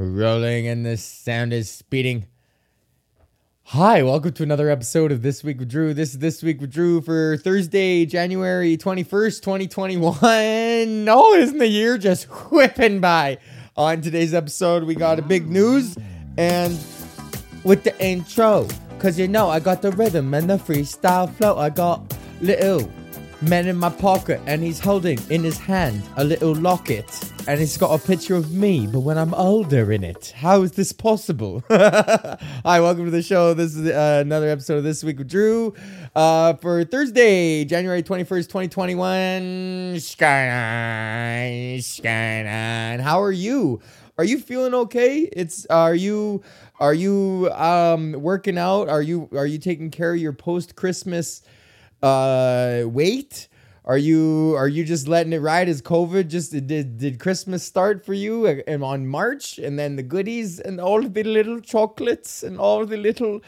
rolling 0.00 0.66
and 0.66 0.84
the 0.84 0.96
sound 0.96 1.52
is 1.52 1.70
speeding. 1.70 2.26
Hi, 3.64 4.02
welcome 4.02 4.32
to 4.32 4.42
another 4.42 4.68
episode 4.70 5.12
of 5.12 5.22
This 5.22 5.44
Week 5.44 5.58
with 5.58 5.68
Drew. 5.68 5.94
This 5.94 6.10
is 6.10 6.18
This 6.18 6.42
Week 6.42 6.60
with 6.60 6.72
Drew 6.72 7.00
for 7.00 7.36
Thursday, 7.36 8.06
January 8.06 8.76
21st, 8.76 9.42
2021. 9.42 11.08
Oh, 11.08 11.34
isn't 11.34 11.58
the 11.58 11.68
year 11.68 11.98
just 11.98 12.24
whipping 12.50 13.00
by? 13.00 13.38
On 13.76 14.00
today's 14.00 14.34
episode, 14.34 14.84
we 14.84 14.94
got 14.94 15.18
a 15.18 15.22
big 15.22 15.48
news 15.48 15.96
and 16.36 16.72
with 17.62 17.84
the 17.84 17.94
intro. 18.04 18.66
Cause 18.98 19.18
you 19.18 19.28
know, 19.28 19.48
I 19.48 19.60
got 19.60 19.82
the 19.82 19.92
rhythm 19.92 20.34
and 20.34 20.50
the 20.50 20.56
freestyle 20.56 21.32
flow. 21.32 21.56
I 21.56 21.70
got 21.70 22.16
little 22.40 22.90
man 23.42 23.66
in 23.66 23.76
my 23.76 23.88
pocket 23.88 24.38
and 24.44 24.62
he's 24.62 24.78
holding 24.78 25.18
in 25.30 25.42
his 25.42 25.56
hand 25.56 26.02
a 26.18 26.24
little 26.24 26.54
locket. 26.54 27.08
And 27.48 27.58
it's 27.58 27.78
got 27.78 27.98
a 27.98 28.06
picture 28.06 28.36
of 28.36 28.52
me 28.52 28.86
but 28.86 29.00
when 29.00 29.16
i'm 29.16 29.32
older 29.32 29.92
in 29.92 30.04
it. 30.04 30.34
How 30.36 30.60
is 30.60 30.72
this 30.72 30.92
possible? 30.92 31.64
Hi 31.70 32.80
welcome 32.80 33.06
to 33.06 33.10
the 33.10 33.22
show. 33.22 33.54
This 33.54 33.74
is 33.76 33.90
uh, 33.90 34.18
another 34.20 34.50
episode 34.50 34.76
of 34.76 34.84
this 34.84 35.02
week 35.02 35.16
with 35.16 35.28
drew. 35.28 35.74
Uh, 36.14 36.52
for 36.54 36.84
thursday 36.84 37.64
january 37.64 38.02
21st 38.02 38.46
2021 38.48 40.00
skyline 40.00 41.80
skyline. 41.80 43.00
How 43.00 43.22
are 43.22 43.32
you? 43.32 43.80
Are 44.18 44.24
you 44.24 44.38
feeling 44.38 44.74
okay? 44.74 45.20
It's 45.32 45.64
are 45.66 45.94
you 45.94 46.42
are 46.78 46.92
you 46.92 47.50
um 47.54 48.12
working 48.12 48.58
out? 48.58 48.90
Are 48.90 49.00
you 49.00 49.30
are 49.32 49.46
you 49.46 49.56
taking 49.56 49.90
care 49.90 50.12
of 50.12 50.20
your 50.20 50.34
post 50.34 50.76
christmas 50.76 51.40
uh 52.02 52.82
wait. 52.86 53.48
Are 53.84 53.98
you 53.98 54.54
are 54.56 54.68
you 54.68 54.84
just 54.84 55.08
letting 55.08 55.32
it 55.32 55.38
ride? 55.38 55.68
As 55.68 55.82
covid 55.82 56.28
just 56.28 56.52
did 56.52 56.98
did 56.98 57.18
christmas 57.18 57.64
start 57.64 58.04
for 58.04 58.14
you 58.14 58.46
and 58.46 58.84
on 58.84 59.06
march? 59.06 59.58
And 59.58 59.78
then 59.78 59.96
the 59.96 60.02
goodies 60.02 60.60
and 60.60 60.80
all 60.80 61.02
the 61.02 61.22
little 61.24 61.60
chocolates 61.60 62.42
and 62.42 62.58
all 62.58 62.86
the 62.86 62.96
little 62.96 63.40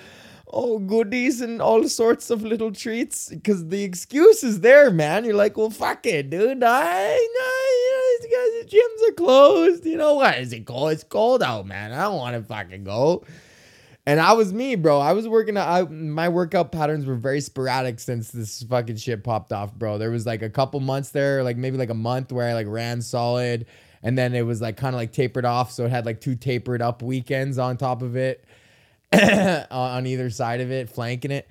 oh 0.53 0.79
goodies 0.81 1.41
and 1.41 1.63
all 1.63 1.87
sorts 1.87 2.31
of 2.31 2.43
little 2.43 2.73
treats? 2.73 3.29
Because 3.29 3.69
the 3.69 3.85
excuse 3.85 4.43
is 4.43 4.61
there 4.61 4.91
man. 4.91 5.25
You're 5.25 5.35
like 5.35 5.57
well 5.57 5.71
fuck 5.71 6.07
it 6.07 6.31
dude. 6.31 6.63
I 6.65 7.29
know 7.37 7.63
you 7.83 7.93
know, 7.93 8.05
these 8.19 8.33
guys 8.35 8.71
the 8.71 8.77
gyms 8.77 9.11
are 9.11 9.15
closed. 9.15 9.85
You 9.87 9.97
know 9.97 10.15
what? 10.15 10.39
Is 10.39 10.53
it 10.53 10.67
cold? 10.67 10.93
It's 10.93 11.05
cold 11.05 11.43
out 11.43 11.67
man. 11.67 11.93
I 11.93 12.03
don't 12.03 12.17
want 12.17 12.37
to 12.37 12.43
fucking 12.43 12.85
go 12.85 13.23
and 14.05 14.21
I 14.21 14.33
was 14.33 14.53
me, 14.53 14.75
bro. 14.75 14.99
I 14.99 15.13
was 15.13 15.29
working 15.29 15.57
out. 15.57 15.93
My 15.93 16.29
workout 16.29 16.73
patterns 16.73 17.07
were 17.07 17.15
very 17.15 17.41
sporadic 17.41 18.01
since 18.01 18.31
this 18.31 18.63
fucking 18.65 18.97
shit 18.97 19.23
popped 19.23 19.53
off, 19.53 19.73
bro. 19.75 19.99
There 19.99 20.11
was 20.11 20.27
like 20.27 20.43
a 20.43 20.51
couple 20.51 20.81
months 20.81 21.11
there, 21.11 21.45
like 21.45 21.57
maybe 21.57 21.77
like 21.77 21.91
a 21.91 21.95
month 21.95 22.33
where 22.33 22.49
I 22.49 22.55
like 22.55 22.67
ran 22.67 23.01
solid, 23.01 23.67
and 24.03 24.19
then 24.19 24.35
it 24.35 24.43
was 24.43 24.61
like 24.61 24.77
kind 24.77 24.95
of 24.95 24.99
like 24.99 25.13
tapered 25.13 25.45
off, 25.45 25.71
so 25.71 25.85
it 25.85 25.91
had 25.91 26.05
like 26.05 26.21
two 26.21 26.35
tapered 26.35 26.83
up 26.83 27.01
weekends 27.01 27.59
on 27.59 27.77
top 27.77 28.03
of 28.03 28.17
it, 28.17 28.45
on 29.71 30.07
either 30.07 30.31
side 30.31 30.61
of 30.61 30.73
it, 30.73 30.91
flanking 30.91 31.31
it, 31.31 31.49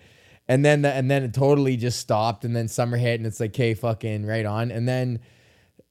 and 0.50 0.66
then 0.66 0.82
the, 0.82 0.92
and 0.92 1.10
then 1.10 1.24
it 1.24 1.34
totally 1.34 1.78
just 1.78 2.00
stopped, 2.00 2.44
and 2.44 2.54
then 2.54 2.68
summer 2.68 2.98
hit, 2.98 3.20
and 3.20 3.26
it's 3.26 3.40
like, 3.40 3.52
okay, 3.52 3.74
fucking 3.74 4.26
right 4.26 4.46
on, 4.46 4.72
and 4.72 4.86
then 4.90 5.20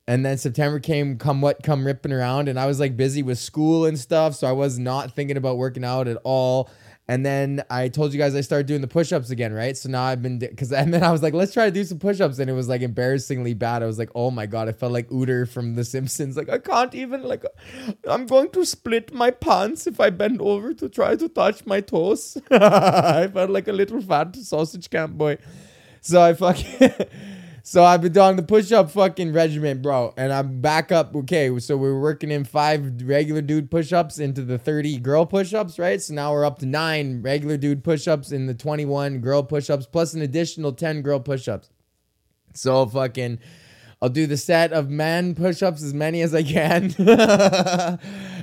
and 0.06 0.24
then 0.24 0.38
September 0.38 0.80
came, 0.80 1.18
come 1.18 1.40
what, 1.40 1.62
come 1.62 1.86
ripping 1.86 2.12
around, 2.12 2.48
and 2.48 2.58
I 2.58 2.66
was 2.66 2.80
like 2.80 2.96
busy 2.96 3.22
with 3.22 3.38
school 3.38 3.86
and 3.86 3.98
stuff, 3.98 4.34
so 4.34 4.46
I 4.46 4.52
was 4.52 4.78
not 4.78 5.12
thinking 5.12 5.36
about 5.36 5.56
working 5.56 5.84
out 5.84 6.08
at 6.08 6.16
all. 6.24 6.70
And 7.10 7.26
then 7.26 7.64
I 7.68 7.88
told 7.88 8.12
you 8.12 8.20
guys 8.20 8.36
I 8.36 8.40
started 8.40 8.68
doing 8.68 8.82
the 8.82 8.86
push-ups 8.86 9.30
again, 9.30 9.52
right? 9.52 9.76
So 9.76 9.88
now 9.88 10.04
I've 10.04 10.22
been 10.22 10.38
because 10.38 10.72
and 10.80 10.94
then 10.94 11.02
I 11.02 11.10
was 11.10 11.24
like, 11.24 11.34
let's 11.34 11.52
try 11.52 11.64
to 11.64 11.70
do 11.72 11.82
some 11.84 11.98
push-ups, 11.98 12.38
and 12.38 12.48
it 12.48 12.52
was 12.52 12.68
like 12.68 12.82
embarrassingly 12.82 13.52
bad. 13.54 13.82
I 13.82 13.86
was 13.86 13.98
like, 13.98 14.10
oh 14.14 14.30
my 14.30 14.46
god, 14.46 14.68
I 14.68 14.72
felt 14.72 14.92
like 14.92 15.08
Uter 15.08 15.48
from 15.48 15.74
The 15.74 15.84
Simpsons. 15.84 16.36
Like 16.36 16.48
I 16.48 16.58
can't 16.58 16.94
even 16.94 17.22
like, 17.24 17.44
I'm 18.08 18.26
going 18.26 18.50
to 18.50 18.64
split 18.64 19.12
my 19.12 19.32
pants 19.32 19.86
if 19.88 19.98
I 20.00 20.10
bend 20.10 20.40
over 20.40 20.72
to 20.74 20.88
try 20.88 21.16
to 21.16 21.28
touch 21.28 21.66
my 21.66 21.80
toes. 21.80 22.38
I 22.50 23.28
felt 23.28 23.50
like 23.50 23.66
a 23.66 23.72
little 23.72 24.00
fat 24.00 24.36
sausage 24.36 24.88
camp 24.88 25.18
boy. 25.18 25.38
So 26.00 26.22
I 26.22 26.34
fucking. 26.34 26.90
So 27.62 27.84
I've 27.84 28.02
been 28.02 28.12
doing 28.12 28.36
the 28.36 28.42
push 28.42 28.72
up 28.72 28.90
fucking 28.90 29.32
regimen, 29.32 29.82
bro. 29.82 30.14
And 30.16 30.32
I'm 30.32 30.60
back 30.60 30.90
up. 30.92 31.14
Okay. 31.14 31.58
So 31.58 31.76
we 31.76 31.88
are 31.88 31.98
working 31.98 32.30
in 32.30 32.44
five 32.44 33.02
regular 33.02 33.42
dude 33.42 33.70
push 33.70 33.92
ups 33.92 34.18
into 34.18 34.42
the 34.42 34.58
30 34.58 34.98
girl 34.98 35.26
push 35.26 35.52
ups, 35.52 35.78
right? 35.78 36.00
So 36.00 36.14
now 36.14 36.32
we're 36.32 36.44
up 36.44 36.58
to 36.60 36.66
nine 36.66 37.22
regular 37.22 37.56
dude 37.56 37.84
push 37.84 38.08
ups 38.08 38.32
in 38.32 38.46
the 38.46 38.54
21 38.54 39.20
girl 39.20 39.42
push 39.42 39.70
ups, 39.70 39.86
plus 39.86 40.14
an 40.14 40.22
additional 40.22 40.72
10 40.72 41.02
girl 41.02 41.20
push 41.20 41.48
ups. 41.48 41.70
So 42.54 42.86
fucking. 42.86 43.38
I'll 44.02 44.08
do 44.08 44.26
the 44.26 44.38
set 44.38 44.72
of 44.72 44.88
man 44.88 45.34
push-ups 45.34 45.82
as 45.82 45.92
many 45.92 46.22
as 46.22 46.34
I 46.34 46.42
can, 46.42 46.94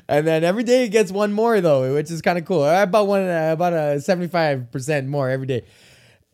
and 0.07 0.27
then 0.27 0.43
every 0.43 0.61
day 0.61 0.83
it 0.83 0.89
gets 0.89 1.11
one 1.11 1.33
more 1.33 1.59
though, 1.61 1.95
which 1.95 2.11
is 2.11 2.21
kind 2.21 2.37
of 2.37 2.45
cool. 2.45 2.63
About 2.63 3.07
one, 3.07 3.27
about 3.27 3.73
a 3.73 3.99
seventy-five 3.99 4.71
percent 4.71 5.07
more 5.07 5.31
every 5.31 5.47
day, 5.47 5.65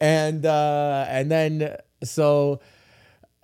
and 0.02 0.46
uh, 0.46 1.06
and 1.08 1.32
then 1.32 1.78
so 2.08 2.60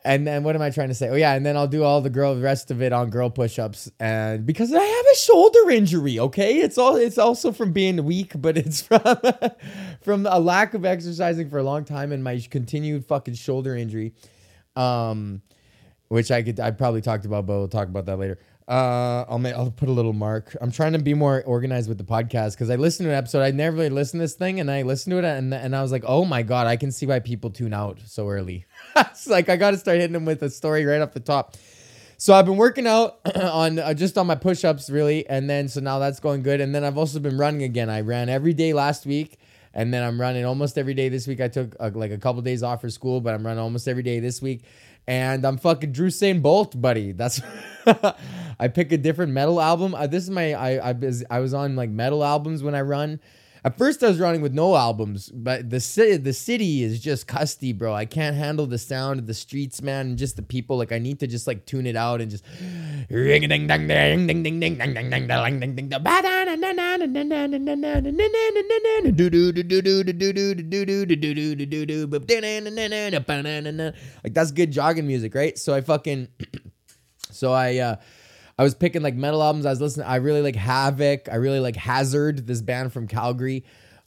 and 0.05 0.25
then 0.25 0.43
what 0.43 0.55
am 0.55 0.61
I 0.61 0.69
trying 0.69 0.87
to 0.87 0.93
say? 0.93 1.09
Oh 1.09 1.15
yeah, 1.15 1.33
and 1.33 1.45
then 1.45 1.57
I'll 1.57 1.67
do 1.67 1.83
all 1.83 2.01
the 2.01 2.09
girl 2.09 2.35
rest 2.39 2.71
of 2.71 2.81
it 2.81 2.93
on 2.93 3.09
girl 3.09 3.29
push-ups 3.29 3.91
and 3.99 4.45
because 4.45 4.73
I 4.73 4.81
have 4.81 5.05
a 5.11 5.15
shoulder 5.17 5.69
injury, 5.69 6.19
okay? 6.19 6.59
It's 6.59 6.77
all 6.77 6.95
it's 6.95 7.17
also 7.17 7.51
from 7.51 7.73
being 7.73 8.05
weak, 8.05 8.31
but 8.35 8.57
it's 8.57 8.81
from 8.87 9.01
from 10.01 10.25
a 10.25 10.39
lack 10.39 10.73
of 10.73 10.85
exercising 10.85 11.49
for 11.49 11.57
a 11.57 11.63
long 11.63 11.83
time 11.83 12.11
and 12.11 12.23
my 12.23 12.41
continued 12.49 13.05
fucking 13.05 13.33
shoulder 13.33 13.75
injury. 13.75 14.13
Um 14.75 15.41
which 16.07 16.31
I 16.31 16.43
could 16.43 16.59
I 16.59 16.71
probably 16.71 17.01
talked 17.01 17.25
about, 17.25 17.45
but 17.45 17.57
we'll 17.57 17.67
talk 17.67 17.87
about 17.87 18.05
that 18.05 18.17
later. 18.17 18.39
Uh, 18.69 19.25
I'll 19.27 19.39
make, 19.39 19.55
I'll 19.55 19.71
put 19.71 19.89
a 19.89 19.91
little 19.91 20.13
mark. 20.13 20.55
I'm 20.61 20.71
trying 20.71 20.93
to 20.93 20.99
be 20.99 21.15
more 21.15 21.41
organized 21.43 21.89
with 21.89 21.97
the 21.97 22.03
podcast 22.03 22.51
because 22.51 22.69
I 22.69 22.75
listened 22.75 23.07
to 23.07 23.09
an 23.09 23.17
episode. 23.17 23.41
I 23.41 23.49
never 23.49 23.77
really 23.77 23.89
listened 23.89 24.19
to 24.19 24.25
this 24.25 24.35
thing, 24.35 24.59
and 24.59 24.69
I 24.69 24.83
listened 24.83 25.11
to 25.13 25.17
it, 25.17 25.25
and 25.25 25.51
and 25.51 25.75
I 25.75 25.81
was 25.81 25.91
like, 25.91 26.03
oh 26.05 26.23
my 26.23 26.43
god, 26.43 26.67
I 26.67 26.77
can 26.77 26.91
see 26.91 27.07
why 27.07 27.19
people 27.19 27.49
tune 27.49 27.73
out 27.73 27.97
so 28.05 28.29
early. 28.29 28.65
it's 28.95 29.25
like 29.25 29.49
I 29.49 29.55
got 29.55 29.71
to 29.71 29.77
start 29.77 29.97
hitting 29.97 30.13
them 30.13 30.25
with 30.25 30.43
a 30.43 30.51
story 30.51 30.85
right 30.85 31.01
off 31.01 31.13
the 31.13 31.19
top. 31.19 31.57
So 32.17 32.35
I've 32.35 32.45
been 32.45 32.57
working 32.57 32.85
out 32.85 33.19
on 33.35 33.79
uh, 33.79 33.95
just 33.95 34.19
on 34.19 34.27
my 34.27 34.35
push-ups 34.35 34.91
really, 34.91 35.27
and 35.27 35.49
then 35.49 35.67
so 35.67 35.79
now 35.79 35.97
that's 35.97 36.19
going 36.19 36.43
good. 36.43 36.61
And 36.61 36.75
then 36.75 36.83
I've 36.83 36.97
also 36.97 37.19
been 37.19 37.39
running 37.39 37.63
again. 37.63 37.89
I 37.89 38.01
ran 38.01 38.29
every 38.29 38.53
day 38.53 38.73
last 38.73 39.07
week, 39.07 39.39
and 39.73 39.91
then 39.91 40.03
I'm 40.03 40.21
running 40.21 40.45
almost 40.45 40.77
every 40.77 40.93
day 40.93 41.09
this 41.09 41.25
week. 41.25 41.41
I 41.41 41.47
took 41.47 41.75
uh, 41.79 41.89
like 41.95 42.11
a 42.11 42.19
couple 42.19 42.43
days 42.43 42.61
off 42.61 42.81
for 42.81 42.89
school, 42.91 43.19
but 43.19 43.33
I'm 43.33 43.43
running 43.43 43.63
almost 43.63 43.87
every 43.87 44.03
day 44.03 44.19
this 44.19 44.43
week. 44.43 44.61
And 45.07 45.45
I'm 45.45 45.57
fucking 45.57 45.91
Drewsain 45.91 46.41
Bolt, 46.41 46.79
buddy. 46.79 47.11
That's 47.13 47.41
I 48.59 48.67
pick 48.67 48.91
a 48.91 48.97
different 48.97 49.31
metal 49.31 49.59
album. 49.59 49.95
Uh, 49.95 50.07
this 50.07 50.23
is 50.23 50.29
my 50.29 50.53
I 50.53 50.91
I 50.91 50.95
I 51.29 51.39
was 51.39 51.53
on 51.53 51.75
like 51.75 51.89
metal 51.89 52.23
albums 52.23 52.61
when 52.61 52.75
I 52.75 52.81
run. 52.81 53.19
At 53.63 53.77
first, 53.77 54.01
I 54.03 54.07
was 54.07 54.19
running 54.19 54.41
with 54.41 54.53
no 54.53 54.75
albums, 54.75 55.29
but 55.33 55.69
the 55.69 55.79
city, 55.81 56.15
the 56.17 56.31
city 56.33 56.83
is 56.83 56.99
just 56.99 57.27
custy, 57.27 57.73
bro. 57.73 57.93
I 57.93 58.05
can't 58.05 58.37
handle 58.37 58.65
the 58.65 58.77
sound 58.77 59.19
of 59.19 59.27
the 59.27 59.33
streets, 59.33 59.81
man, 59.81 60.07
and 60.07 60.17
just 60.17 60.37
the 60.37 60.41
people. 60.41 60.77
Like, 60.77 60.93
I 60.93 60.97
need 60.97 61.19
to 61.19 61.27
just 61.27 61.45
like 61.45 61.65
tune 61.65 61.85
it 61.85 61.97
out 61.97 62.21
and 62.21 62.31
just 62.31 62.45
ring 63.09 63.47
ding 63.47 63.67
ding 63.67 63.87
ding 63.87 64.27
ding 64.27 64.27
ding 64.27 64.59
ding 64.59 64.59
ding 64.59 64.89
ding 64.93 65.09
ding 65.09 65.29
ding 65.29 65.59
ding 65.59 65.75
ding 65.75 65.89
like 74.23 74.33
that's 74.33 74.51
good 74.51 74.71
jogging 74.71 75.07
music, 75.07 75.35
right? 75.35 75.57
So 75.57 75.73
I 75.73 75.81
fucking, 75.81 76.29
so 77.31 77.51
I 77.51 77.77
uh 77.77 77.95
I 78.59 78.63
was 78.63 78.75
picking 78.75 79.01
like 79.01 79.15
metal 79.15 79.41
albums. 79.41 79.65
I 79.65 79.69
was 79.69 79.79
listening. 79.79 80.05
I 80.05 80.17
really 80.17 80.41
like 80.41 80.55
Havok. 80.55 81.31
I 81.31 81.35
really 81.35 81.61
like 81.61 81.75
Hazzerd, 81.77 82.45
this 82.45 82.61
band 82.61 82.91
from 82.91 83.07
Calgary. 83.07 83.63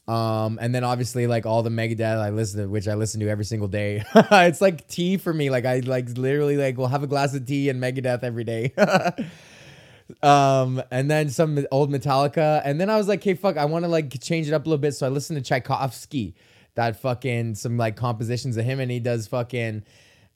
Um, 0.06 0.58
and 0.60 0.74
then 0.74 0.84
obviously 0.84 1.26
like 1.26 1.46
all 1.46 1.62
the 1.62 1.70
Megadeth 1.70 2.18
I 2.18 2.28
listen 2.28 2.60
to, 2.60 2.66
which 2.66 2.86
I 2.86 2.92
listen 2.92 3.20
to 3.20 3.30
every 3.30 3.46
single 3.46 3.66
day. 3.66 4.04
it's 4.14 4.60
like 4.60 4.86
tea 4.88 5.16
for 5.16 5.32
me. 5.32 5.48
Like 5.48 5.64
I 5.64 5.78
like 5.78 6.18
literally 6.18 6.58
like 6.58 6.76
we'll 6.76 6.88
have 6.88 7.02
a 7.02 7.06
glass 7.06 7.34
of 7.34 7.46
tea 7.46 7.70
and 7.70 7.82
Megadeth 7.82 8.22
every 8.22 8.44
day. 8.44 8.74
um, 10.22 10.82
and 10.90 11.10
then 11.10 11.30
some 11.30 11.64
old 11.70 11.90
Metallica. 11.90 12.60
And 12.62 12.78
then 12.78 12.90
I 12.90 12.98
was 12.98 13.08
like, 13.08 13.20
okay, 13.20 13.32
fuck, 13.32 13.56
I 13.56 13.64
want 13.64 13.86
to 13.86 13.88
like 13.88 14.20
change 14.20 14.48
it 14.48 14.52
up 14.52 14.66
a 14.66 14.68
little 14.68 14.76
bit. 14.76 14.92
So 14.92 15.06
I 15.06 15.08
listened 15.08 15.42
to 15.42 15.48
Tchaikovsky, 15.48 16.34
that 16.74 17.00
fucking 17.00 17.54
some 17.54 17.78
like 17.78 17.96
compositions 17.96 18.58
of 18.58 18.66
him, 18.66 18.80
and 18.80 18.90
he 18.90 19.00
does 19.00 19.28
fucking 19.28 19.84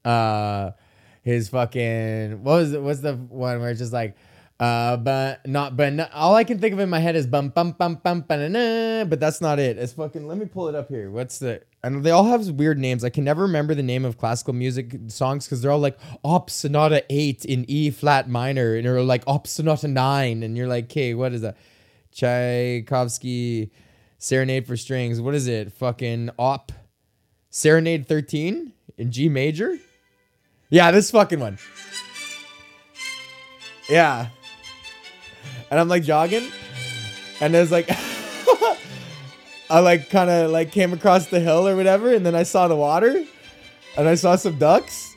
uh 0.06 0.70
his 1.26 1.48
fucking 1.48 2.44
what 2.44 2.52
was 2.52 2.76
what's 2.76 3.00
the 3.00 3.16
one 3.16 3.58
where 3.58 3.70
it's 3.70 3.80
just 3.80 3.92
like 3.92 4.16
uh 4.60 4.96
but 4.96 5.44
not 5.44 5.76
but 5.76 6.08
all 6.14 6.36
I 6.36 6.44
can 6.44 6.60
think 6.60 6.72
of 6.72 6.78
in 6.78 6.88
my 6.88 7.00
head 7.00 7.16
is 7.16 7.26
bum 7.26 7.48
bum 7.48 7.72
bum 7.72 7.96
bum 7.96 8.20
ba 8.20 9.04
but 9.08 9.18
that's 9.18 9.40
not 9.40 9.58
it. 9.58 9.76
It's 9.76 9.92
fucking 9.94 10.28
let 10.28 10.38
me 10.38 10.46
pull 10.46 10.68
it 10.68 10.76
up 10.76 10.88
here. 10.88 11.10
What's 11.10 11.40
the 11.40 11.62
and 11.82 12.04
they 12.04 12.12
all 12.12 12.26
have 12.26 12.48
weird 12.50 12.78
names. 12.78 13.02
I 13.02 13.10
can 13.10 13.24
never 13.24 13.42
remember 13.42 13.74
the 13.74 13.82
name 13.82 14.04
of 14.04 14.18
classical 14.18 14.54
music 14.54 14.96
songs 15.08 15.46
because 15.46 15.62
they're 15.62 15.72
all 15.72 15.80
like 15.80 15.98
Op 16.22 16.48
Sonata 16.48 17.04
8 17.10 17.44
in 17.44 17.64
E 17.66 17.90
flat 17.90 18.28
minor 18.28 18.76
and 18.76 18.84
you're 18.84 19.02
like 19.02 19.24
Op 19.26 19.48
Sonata 19.48 19.88
9 19.88 20.44
and 20.44 20.56
you're 20.56 20.68
like, 20.68 20.84
okay, 20.84 21.12
what 21.14 21.32
is 21.32 21.40
that? 21.40 21.56
Tchaikovsky 22.12 23.72
Serenade 24.18 24.64
for 24.64 24.76
Strings. 24.76 25.20
What 25.20 25.34
is 25.34 25.48
it? 25.48 25.72
Fucking 25.72 26.30
Op 26.38 26.70
Serenade 27.50 28.06
13 28.06 28.72
in 28.96 29.10
G 29.10 29.28
major? 29.28 29.76
Yeah, 30.68 30.90
this 30.90 31.10
fucking 31.10 31.40
one. 31.40 31.58
Yeah. 33.88 34.28
and 35.70 35.78
I'm 35.78 35.88
like 35.88 36.02
jogging, 36.02 36.50
and 37.40 37.54
there's 37.54 37.70
like. 37.70 37.88
I 39.68 39.80
like 39.80 40.10
kind 40.10 40.30
of 40.30 40.52
like 40.52 40.70
came 40.70 40.92
across 40.92 41.26
the 41.26 41.40
hill 41.40 41.66
or 41.66 41.74
whatever, 41.74 42.14
and 42.14 42.24
then 42.24 42.36
I 42.36 42.44
saw 42.44 42.68
the 42.68 42.76
water, 42.76 43.24
and 43.96 44.08
I 44.08 44.14
saw 44.14 44.36
some 44.36 44.58
ducks, 44.58 45.12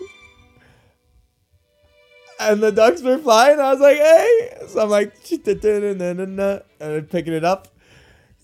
and 2.39 2.61
the 2.61 2.71
ducks 2.71 3.03
were 3.03 3.19
flying. 3.19 3.59
I 3.59 3.71
was 3.71 3.79
like, 3.79 3.97
hey, 3.97 4.57
so 4.67 4.81
I'm 4.81 4.89
like, 4.89 5.13
and 5.31 6.41
I'm 6.81 7.05
picking 7.05 7.33
it 7.33 7.43
up. 7.43 7.67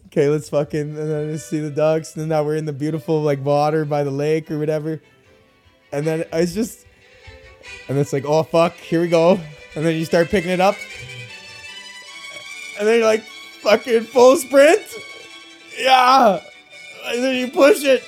Okay, 0.08 0.30
let's 0.30 0.48
fucking 0.50 0.80
and 0.80 0.98
then 0.98 1.34
I 1.34 1.38
see 1.38 1.60
the 1.60 1.72
ducks, 1.72 2.14
and 2.14 2.22
then 2.22 2.30
now 2.30 2.44
we're 2.44 2.56
in 2.56 2.66
the 2.66 2.74
beautiful 2.74 3.24
like 3.24 3.44
water 3.44 3.84
by 3.84 4.04
the 4.04 4.12
lake 4.12 4.52
or 4.52 4.60
whatever, 4.60 5.02
and 5.92 6.06
then 6.06 6.26
it's 6.32 6.54
just, 6.54 6.85
and 7.88 7.98
it's 7.98 8.14
like, 8.14 8.26
oh 8.26 8.44
fuck, 8.44 8.76
here 8.76 9.02
we 9.02 9.08
go, 9.08 9.40
and 9.76 9.86
then 9.86 9.96
you 9.96 10.06
start 10.06 10.30
picking 10.30 10.52
it 10.52 10.60
up, 10.60 10.76
and 12.78 12.88
then 12.88 13.00
you're 13.00 13.06
like, 13.06 13.24
fucking 13.66 14.04
full 14.04 14.38
sprint. 14.38 14.82
Yeah. 15.78 16.40
And 17.06 17.24
then 17.24 17.36
you 17.36 17.52
push 17.52 17.84
it. 17.84 18.04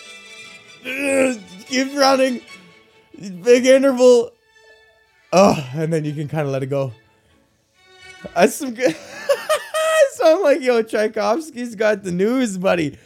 Keep 1.66 1.96
running. 1.96 2.42
Big 3.42 3.66
interval. 3.66 4.32
Oh, 5.34 5.70
and 5.74 5.92
then 5.92 6.06
you 6.06 6.14
can 6.14 6.28
kind 6.28 6.46
of 6.46 6.54
let 6.54 6.64
it 6.64 6.68
go. 6.68 6.94
That's 8.36 8.56
some 8.56 8.74
good. 8.74 8.96
so 10.14 10.38
I'm 10.38 10.44
like, 10.44 10.62
yo, 10.62 10.82
Tchaikovsky's 10.84 11.76
got 11.76 12.04
the 12.04 12.12
news, 12.12 12.58
buddy. 12.58 12.98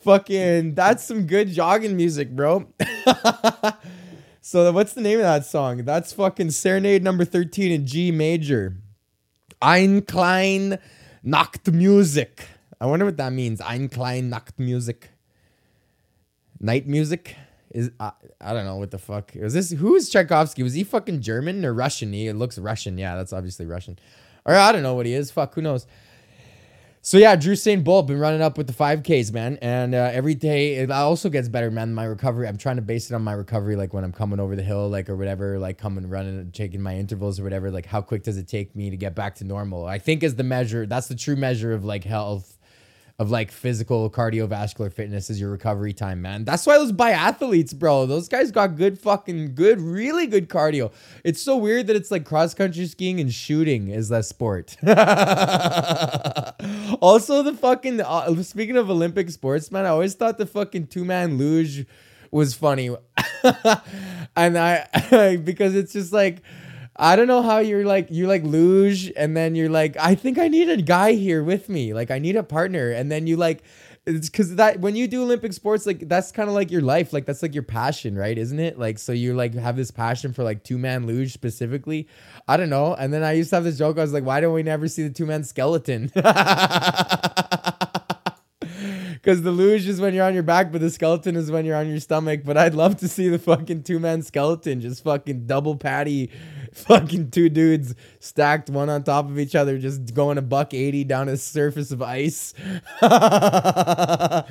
Fucking, 0.00 0.74
that's 0.74 1.02
some 1.02 1.26
good 1.26 1.48
jogging 1.48 1.96
music, 1.96 2.30
bro. 2.30 2.66
so 4.46 4.70
what's 4.70 4.92
the 4.92 5.00
name 5.00 5.18
of 5.18 5.24
that 5.24 5.44
song? 5.44 5.78
That's 5.78 6.12
fucking 6.12 6.52
Serenade 6.52 7.02
number 7.02 7.24
13 7.24 7.72
in 7.72 7.84
G 7.84 8.12
major. 8.12 8.76
Ein 9.60 10.02
klein 10.02 10.78
Nachtmusik. 11.26 12.42
I 12.80 12.86
wonder 12.86 13.04
what 13.04 13.16
that 13.16 13.32
means. 13.32 13.60
Ein 13.60 13.88
klein 13.88 14.30
Nachtmusik. 14.30 15.08
Night 16.60 16.86
music 16.86 17.34
is 17.72 17.90
uh, 17.98 18.12
I 18.40 18.52
don't 18.52 18.66
know 18.66 18.76
what 18.76 18.92
the 18.92 18.98
fuck 18.98 19.34
is 19.34 19.52
this. 19.52 19.72
Who 19.72 19.96
is 19.96 20.08
Tchaikovsky? 20.08 20.62
Was 20.62 20.74
he 20.74 20.84
fucking 20.84 21.22
German 21.22 21.64
or 21.64 21.74
Russian? 21.74 22.12
He 22.12 22.30
looks 22.30 22.56
Russian. 22.56 22.98
Yeah, 22.98 23.16
that's 23.16 23.32
obviously 23.32 23.66
Russian. 23.66 23.98
Or 24.44 24.54
I 24.54 24.70
don't 24.70 24.84
know 24.84 24.94
what 24.94 25.06
he 25.06 25.14
is. 25.14 25.32
Fuck, 25.32 25.56
who 25.56 25.62
knows? 25.62 25.88
So 27.06 27.18
yeah, 27.18 27.36
Drew 27.36 27.54
St. 27.54 27.84
Bull 27.84 28.02
been 28.02 28.18
running 28.18 28.42
up 28.42 28.58
with 28.58 28.66
the 28.66 28.72
5Ks, 28.72 29.32
man, 29.32 29.58
and 29.62 29.94
uh, 29.94 30.10
every 30.12 30.34
day 30.34 30.74
it 30.74 30.90
also 30.90 31.28
gets 31.28 31.48
better, 31.48 31.70
man. 31.70 31.94
My 31.94 32.02
recovery, 32.02 32.48
I'm 32.48 32.56
trying 32.56 32.74
to 32.76 32.82
base 32.82 33.08
it 33.08 33.14
on 33.14 33.22
my 33.22 33.34
recovery, 33.34 33.76
like 33.76 33.94
when 33.94 34.02
I'm 34.02 34.10
coming 34.10 34.40
over 34.40 34.56
the 34.56 34.64
hill, 34.64 34.88
like 34.88 35.08
or 35.08 35.14
whatever, 35.14 35.56
like 35.56 35.78
coming 35.78 36.08
running, 36.08 36.50
taking 36.50 36.82
my 36.82 36.96
intervals 36.96 37.38
or 37.38 37.44
whatever. 37.44 37.70
Like 37.70 37.86
how 37.86 38.02
quick 38.02 38.24
does 38.24 38.38
it 38.38 38.48
take 38.48 38.74
me 38.74 38.90
to 38.90 38.96
get 38.96 39.14
back 39.14 39.36
to 39.36 39.44
normal? 39.44 39.86
I 39.86 40.00
think 40.00 40.24
is 40.24 40.34
the 40.34 40.42
measure. 40.42 40.84
That's 40.84 41.06
the 41.06 41.14
true 41.14 41.36
measure 41.36 41.72
of 41.72 41.84
like 41.84 42.02
health 42.02 42.55
of 43.18 43.30
like 43.30 43.50
physical 43.50 44.10
cardiovascular 44.10 44.92
fitness 44.92 45.30
is 45.30 45.40
your 45.40 45.50
recovery 45.50 45.94
time, 45.94 46.20
man. 46.20 46.44
That's 46.44 46.66
why 46.66 46.76
those 46.76 46.92
biathletes, 46.92 47.74
bro, 47.74 48.04
those 48.04 48.28
guys 48.28 48.50
got 48.50 48.76
good 48.76 48.98
fucking 48.98 49.54
good, 49.54 49.80
really 49.80 50.26
good 50.26 50.50
cardio. 50.50 50.92
It's 51.24 51.40
so 51.40 51.56
weird 51.56 51.86
that 51.86 51.96
it's 51.96 52.10
like 52.10 52.26
cross 52.26 52.52
country 52.52 52.84
skiing 52.86 53.18
and 53.18 53.32
shooting 53.32 53.88
is 53.88 54.10
that 54.10 54.26
sport. 54.26 54.76
also, 57.00 57.42
the 57.42 57.54
fucking 57.54 58.02
uh, 58.02 58.42
speaking 58.42 58.76
of 58.76 58.90
Olympic 58.90 59.30
sports, 59.30 59.72
man, 59.72 59.86
I 59.86 59.90
always 59.90 60.14
thought 60.14 60.36
the 60.36 60.44
fucking 60.44 60.88
two 60.88 61.04
man 61.06 61.38
luge 61.38 61.86
was 62.30 62.52
funny, 62.54 62.90
and 64.36 64.58
I 64.58 65.38
because 65.42 65.74
it's 65.74 65.94
just 65.94 66.12
like 66.12 66.42
I 66.98 67.16
don't 67.16 67.26
know 67.26 67.42
how 67.42 67.58
you're 67.58 67.84
like 67.84 68.10
you 68.10 68.26
like 68.26 68.42
luge 68.42 69.12
and 69.16 69.36
then 69.36 69.54
you're 69.54 69.68
like 69.68 69.96
I 69.98 70.14
think 70.14 70.38
I 70.38 70.48
need 70.48 70.68
a 70.68 70.80
guy 70.80 71.12
here 71.12 71.42
with 71.42 71.68
me. 71.68 71.92
Like 71.94 72.10
I 72.10 72.18
need 72.18 72.36
a 72.36 72.42
partner. 72.42 72.90
And 72.90 73.12
then 73.12 73.26
you 73.26 73.36
like 73.36 73.62
it's 74.06 74.30
because 74.30 74.54
that 74.56 74.80
when 74.80 74.94
you 74.96 75.08
do 75.08 75.22
Olympic 75.22 75.52
sports 75.52 75.84
like 75.84 76.08
that's 76.08 76.32
kind 76.32 76.48
of 76.48 76.54
like 76.54 76.70
your 76.70 76.80
life. 76.82 77.12
Like 77.12 77.26
that's 77.26 77.42
like 77.42 77.54
your 77.54 77.64
passion 77.64 78.16
right? 78.16 78.36
Isn't 78.36 78.60
it? 78.60 78.78
Like 78.78 78.98
so 78.98 79.12
you 79.12 79.34
like 79.34 79.54
have 79.54 79.76
this 79.76 79.90
passion 79.90 80.32
for 80.32 80.42
like 80.42 80.64
two 80.64 80.78
man 80.78 81.06
luge 81.06 81.32
specifically? 81.32 82.08
I 82.48 82.56
don't 82.56 82.70
know. 82.70 82.94
And 82.94 83.12
then 83.12 83.22
I 83.22 83.32
used 83.32 83.50
to 83.50 83.56
have 83.56 83.64
this 83.64 83.78
joke. 83.78 83.98
I 83.98 84.02
was 84.02 84.12
like 84.12 84.24
why 84.24 84.40
don't 84.40 84.54
we 84.54 84.62
never 84.62 84.88
see 84.88 85.02
the 85.02 85.12
two 85.12 85.26
man 85.26 85.44
skeleton 85.44 86.10
Because 89.16 89.42
the 89.42 89.50
luge 89.50 89.88
is 89.88 90.00
when 90.00 90.14
you're 90.14 90.24
on 90.24 90.34
your 90.34 90.42
back, 90.42 90.72
but 90.72 90.80
the 90.80 90.90
skeleton 90.90 91.36
is 91.36 91.50
when 91.50 91.64
you're 91.64 91.76
on 91.76 91.88
your 91.88 92.00
stomach. 92.00 92.42
But 92.44 92.56
I'd 92.56 92.74
love 92.74 92.96
to 92.98 93.08
see 93.08 93.28
the 93.28 93.38
fucking 93.38 93.82
two 93.82 93.98
man 93.98 94.22
skeleton 94.22 94.80
just 94.80 95.04
fucking 95.04 95.46
double 95.46 95.76
patty 95.76 96.30
fucking 96.72 97.30
two 97.30 97.48
dudes 97.48 97.94
stacked 98.20 98.70
one 98.70 98.88
on 98.88 99.02
top 99.02 99.28
of 99.28 99.38
each 99.38 99.54
other, 99.54 99.78
just 99.78 100.14
going 100.14 100.38
a 100.38 100.42
buck 100.42 100.74
80 100.74 101.04
down 101.04 101.28
a 101.28 101.36
surface 101.36 101.90
of 101.90 102.02
ice. 102.02 102.54
and 103.00 104.44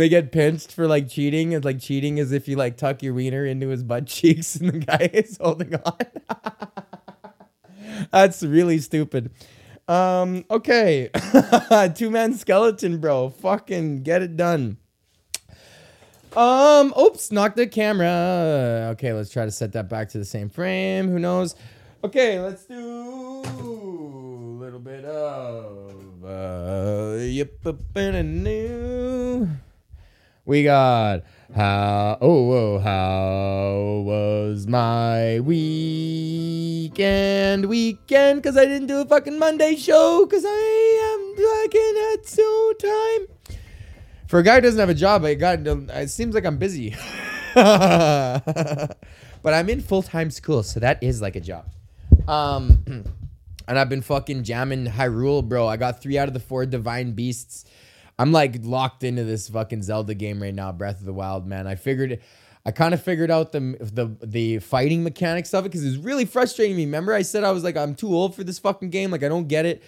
they 0.00 0.08
get 0.08 0.32
pinched 0.32 0.72
for 0.72 0.86
like 0.86 1.08
cheating. 1.08 1.52
It's 1.52 1.64
like 1.64 1.80
cheating 1.80 2.18
is 2.18 2.32
if 2.32 2.48
you 2.48 2.56
like 2.56 2.76
tuck 2.76 3.02
your 3.02 3.14
wiener 3.14 3.44
into 3.44 3.68
his 3.68 3.82
butt 3.82 4.06
cheeks 4.06 4.56
and 4.56 4.70
the 4.70 4.78
guy 4.78 5.10
is 5.12 5.38
holding 5.40 5.74
on. 5.74 5.98
That's 8.10 8.42
really 8.42 8.78
stupid. 8.78 9.30
Um, 9.88 10.44
okay. 10.50 11.10
Two 11.94 12.10
man 12.10 12.34
skeleton, 12.34 12.98
bro. 12.98 13.30
Fucking 13.30 14.02
get 14.02 14.22
it 14.22 14.36
done. 14.36 14.78
Um, 16.36 16.92
oops, 16.98 17.30
knocked 17.30 17.56
the 17.56 17.66
camera. 17.66 18.88
Okay, 18.92 19.12
let's 19.12 19.30
try 19.30 19.44
to 19.44 19.52
set 19.52 19.72
that 19.72 19.88
back 19.88 20.08
to 20.10 20.18
the 20.18 20.24
same 20.24 20.48
frame. 20.48 21.08
Who 21.08 21.18
knows? 21.18 21.54
Okay, 22.02 22.40
let's 22.40 22.64
do 22.64 23.42
a 23.44 23.54
little 24.58 24.80
bit 24.80 25.04
of 25.04 26.24
uh, 26.24 27.18
yep, 27.20 27.52
new. 27.94 29.13
We 30.46 30.62
got 30.62 31.22
how 31.56 32.18
oh, 32.20 32.52
oh 32.52 32.78
how 32.78 34.02
was 34.04 34.66
my 34.66 35.40
weekend 35.40 36.84
weekend 37.64 38.42
because 38.42 38.58
I 38.58 38.66
didn't 38.66 38.88
do 38.88 39.00
a 39.00 39.06
fucking 39.06 39.38
Monday 39.38 39.74
show 39.76 40.26
because 40.26 40.44
I 40.46 41.14
am 41.14 41.34
fucking 41.34 41.96
at 42.12 42.26
so 42.28 42.72
time. 42.78 43.26
For 44.26 44.40
a 44.40 44.42
guy 44.42 44.56
who 44.56 44.60
doesn't 44.60 44.80
have 44.80 44.90
a 44.90 44.94
job, 44.94 45.24
I 45.24 45.32
got 45.32 45.60
it 45.66 46.10
seems 46.10 46.34
like 46.34 46.44
I'm 46.44 46.58
busy. 46.58 46.94
but 47.54 48.96
I'm 49.44 49.70
in 49.70 49.80
full 49.80 50.02
time 50.02 50.30
school, 50.30 50.62
so 50.62 50.78
that 50.80 51.02
is 51.02 51.22
like 51.22 51.36
a 51.36 51.40
job. 51.40 51.70
Um, 52.28 52.84
and 53.66 53.78
I've 53.78 53.88
been 53.88 54.02
fucking 54.02 54.44
jamming 54.44 54.84
Hyrule, 54.88 55.42
bro. 55.48 55.66
I 55.66 55.78
got 55.78 56.02
three 56.02 56.18
out 56.18 56.28
of 56.28 56.34
the 56.34 56.40
four 56.40 56.66
divine 56.66 57.12
beasts. 57.12 57.64
I'm 58.18 58.32
like 58.32 58.58
locked 58.62 59.02
into 59.02 59.24
this 59.24 59.48
fucking 59.48 59.82
Zelda 59.82 60.14
game 60.14 60.40
right 60.42 60.54
now, 60.54 60.72
Breath 60.72 61.00
of 61.00 61.06
the 61.06 61.12
Wild, 61.12 61.46
man. 61.46 61.66
I 61.66 61.74
figured, 61.74 62.20
I 62.64 62.70
kind 62.70 62.94
of 62.94 63.02
figured 63.02 63.30
out 63.30 63.52
the 63.52 63.76
the 63.80 64.16
the 64.24 64.58
fighting 64.60 65.02
mechanics 65.02 65.52
of 65.52 65.66
it 65.66 65.70
because 65.70 65.84
it 65.84 65.88
was 65.88 65.98
really 65.98 66.24
frustrating 66.24 66.76
me. 66.76 66.84
Remember, 66.84 67.12
I 67.12 67.22
said 67.22 67.44
I 67.44 67.50
was 67.50 67.64
like, 67.64 67.76
I'm 67.76 67.94
too 67.94 68.14
old 68.14 68.34
for 68.34 68.44
this 68.44 68.58
fucking 68.58 68.90
game. 68.90 69.10
Like, 69.10 69.22
I 69.22 69.28
don't 69.28 69.48
get 69.48 69.66
it. 69.66 69.82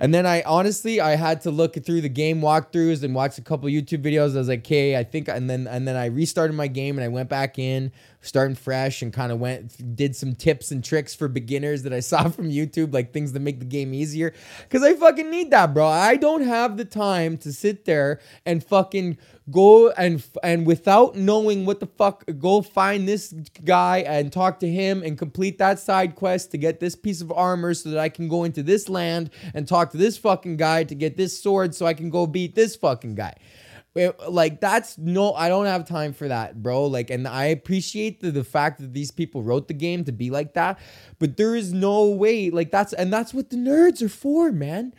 And 0.00 0.14
then 0.14 0.26
I 0.26 0.42
honestly 0.42 1.00
I 1.00 1.16
had 1.16 1.40
to 1.42 1.50
look 1.50 1.74
through 1.84 2.02
the 2.02 2.08
game 2.08 2.40
walkthroughs 2.40 3.02
and 3.02 3.14
watch 3.14 3.38
a 3.38 3.42
couple 3.42 3.68
YouTube 3.68 4.02
videos. 4.02 4.34
I 4.34 4.38
was 4.38 4.48
like, 4.48 4.60
okay, 4.60 4.96
I 4.96 5.02
think 5.04 5.28
and 5.28 5.50
then 5.50 5.66
and 5.66 5.88
then 5.88 5.96
I 5.96 6.06
restarted 6.06 6.54
my 6.54 6.68
game 6.68 6.98
and 6.98 7.04
I 7.04 7.08
went 7.08 7.28
back 7.28 7.58
in, 7.58 7.90
starting 8.20 8.56
fresh 8.56 9.02
and 9.02 9.12
kind 9.12 9.30
of 9.32 9.38
went 9.38 9.96
did 9.96 10.14
some 10.16 10.34
tips 10.34 10.70
and 10.70 10.84
tricks 10.84 11.14
for 11.14 11.28
beginners 11.28 11.82
that 11.82 11.92
I 11.92 12.00
saw 12.08 12.28
from 12.28 12.50
YouTube, 12.50 12.92
like 12.92 13.12
things 13.12 13.32
to 13.32 13.40
make 13.40 13.58
the 13.58 13.64
game 13.64 13.94
easier. 13.94 14.34
Cause 14.70 14.82
I 14.82 14.94
fucking 14.94 15.30
need 15.30 15.50
that, 15.50 15.74
bro. 15.74 15.86
I 15.86 16.16
don't 16.16 16.42
have 16.42 16.76
the 16.76 16.84
time 16.84 17.36
to 17.38 17.52
sit 17.52 17.84
there 17.84 18.20
and 18.44 18.62
fucking 18.62 19.18
go 19.50 19.90
and 19.90 20.22
and 20.42 20.66
without 20.66 21.16
knowing 21.16 21.64
what 21.64 21.80
the 21.80 21.86
fuck 21.86 22.24
go 22.38 22.60
find 22.60 23.08
this 23.08 23.32
guy 23.64 23.98
and 23.98 24.32
talk 24.32 24.60
to 24.60 24.68
him 24.68 25.02
and 25.02 25.16
complete 25.16 25.58
that 25.58 25.78
side 25.78 26.14
quest 26.14 26.50
to 26.50 26.58
get 26.58 26.80
this 26.80 26.94
piece 26.94 27.20
of 27.20 27.32
armor 27.32 27.72
so 27.72 27.90
that 27.90 27.98
I 27.98 28.08
can 28.08 28.28
go 28.28 28.44
into 28.44 28.62
this 28.62 28.88
land 28.88 29.30
and 29.54 29.66
talk 29.66 29.90
to 29.92 29.96
this 29.96 30.18
fucking 30.18 30.56
guy 30.56 30.84
to 30.84 30.94
get 30.94 31.16
this 31.16 31.40
sword 31.40 31.74
so 31.74 31.86
I 31.86 31.94
can 31.94 32.10
go 32.10 32.26
beat 32.26 32.54
this 32.54 32.76
fucking 32.76 33.14
guy. 33.14 33.34
Like 34.28 34.60
that's 34.60 34.98
no 34.98 35.32
I 35.32 35.48
don't 35.48 35.66
have 35.66 35.86
time 35.86 36.12
for 36.12 36.28
that, 36.28 36.62
bro. 36.62 36.86
Like 36.86 37.10
and 37.10 37.26
I 37.26 37.46
appreciate 37.46 38.20
the, 38.20 38.30
the 38.30 38.44
fact 38.44 38.80
that 38.80 38.92
these 38.94 39.10
people 39.10 39.42
wrote 39.42 39.68
the 39.68 39.74
game 39.74 40.04
to 40.04 40.12
be 40.12 40.30
like 40.30 40.54
that, 40.54 40.78
but 41.18 41.36
there 41.36 41.54
is 41.54 41.72
no 41.72 42.06
way 42.06 42.50
like 42.50 42.70
that's 42.70 42.92
and 42.92 43.12
that's 43.12 43.34
what 43.34 43.50
the 43.50 43.56
nerds 43.56 44.02
are 44.02 44.08
for, 44.08 44.52
man 44.52 44.92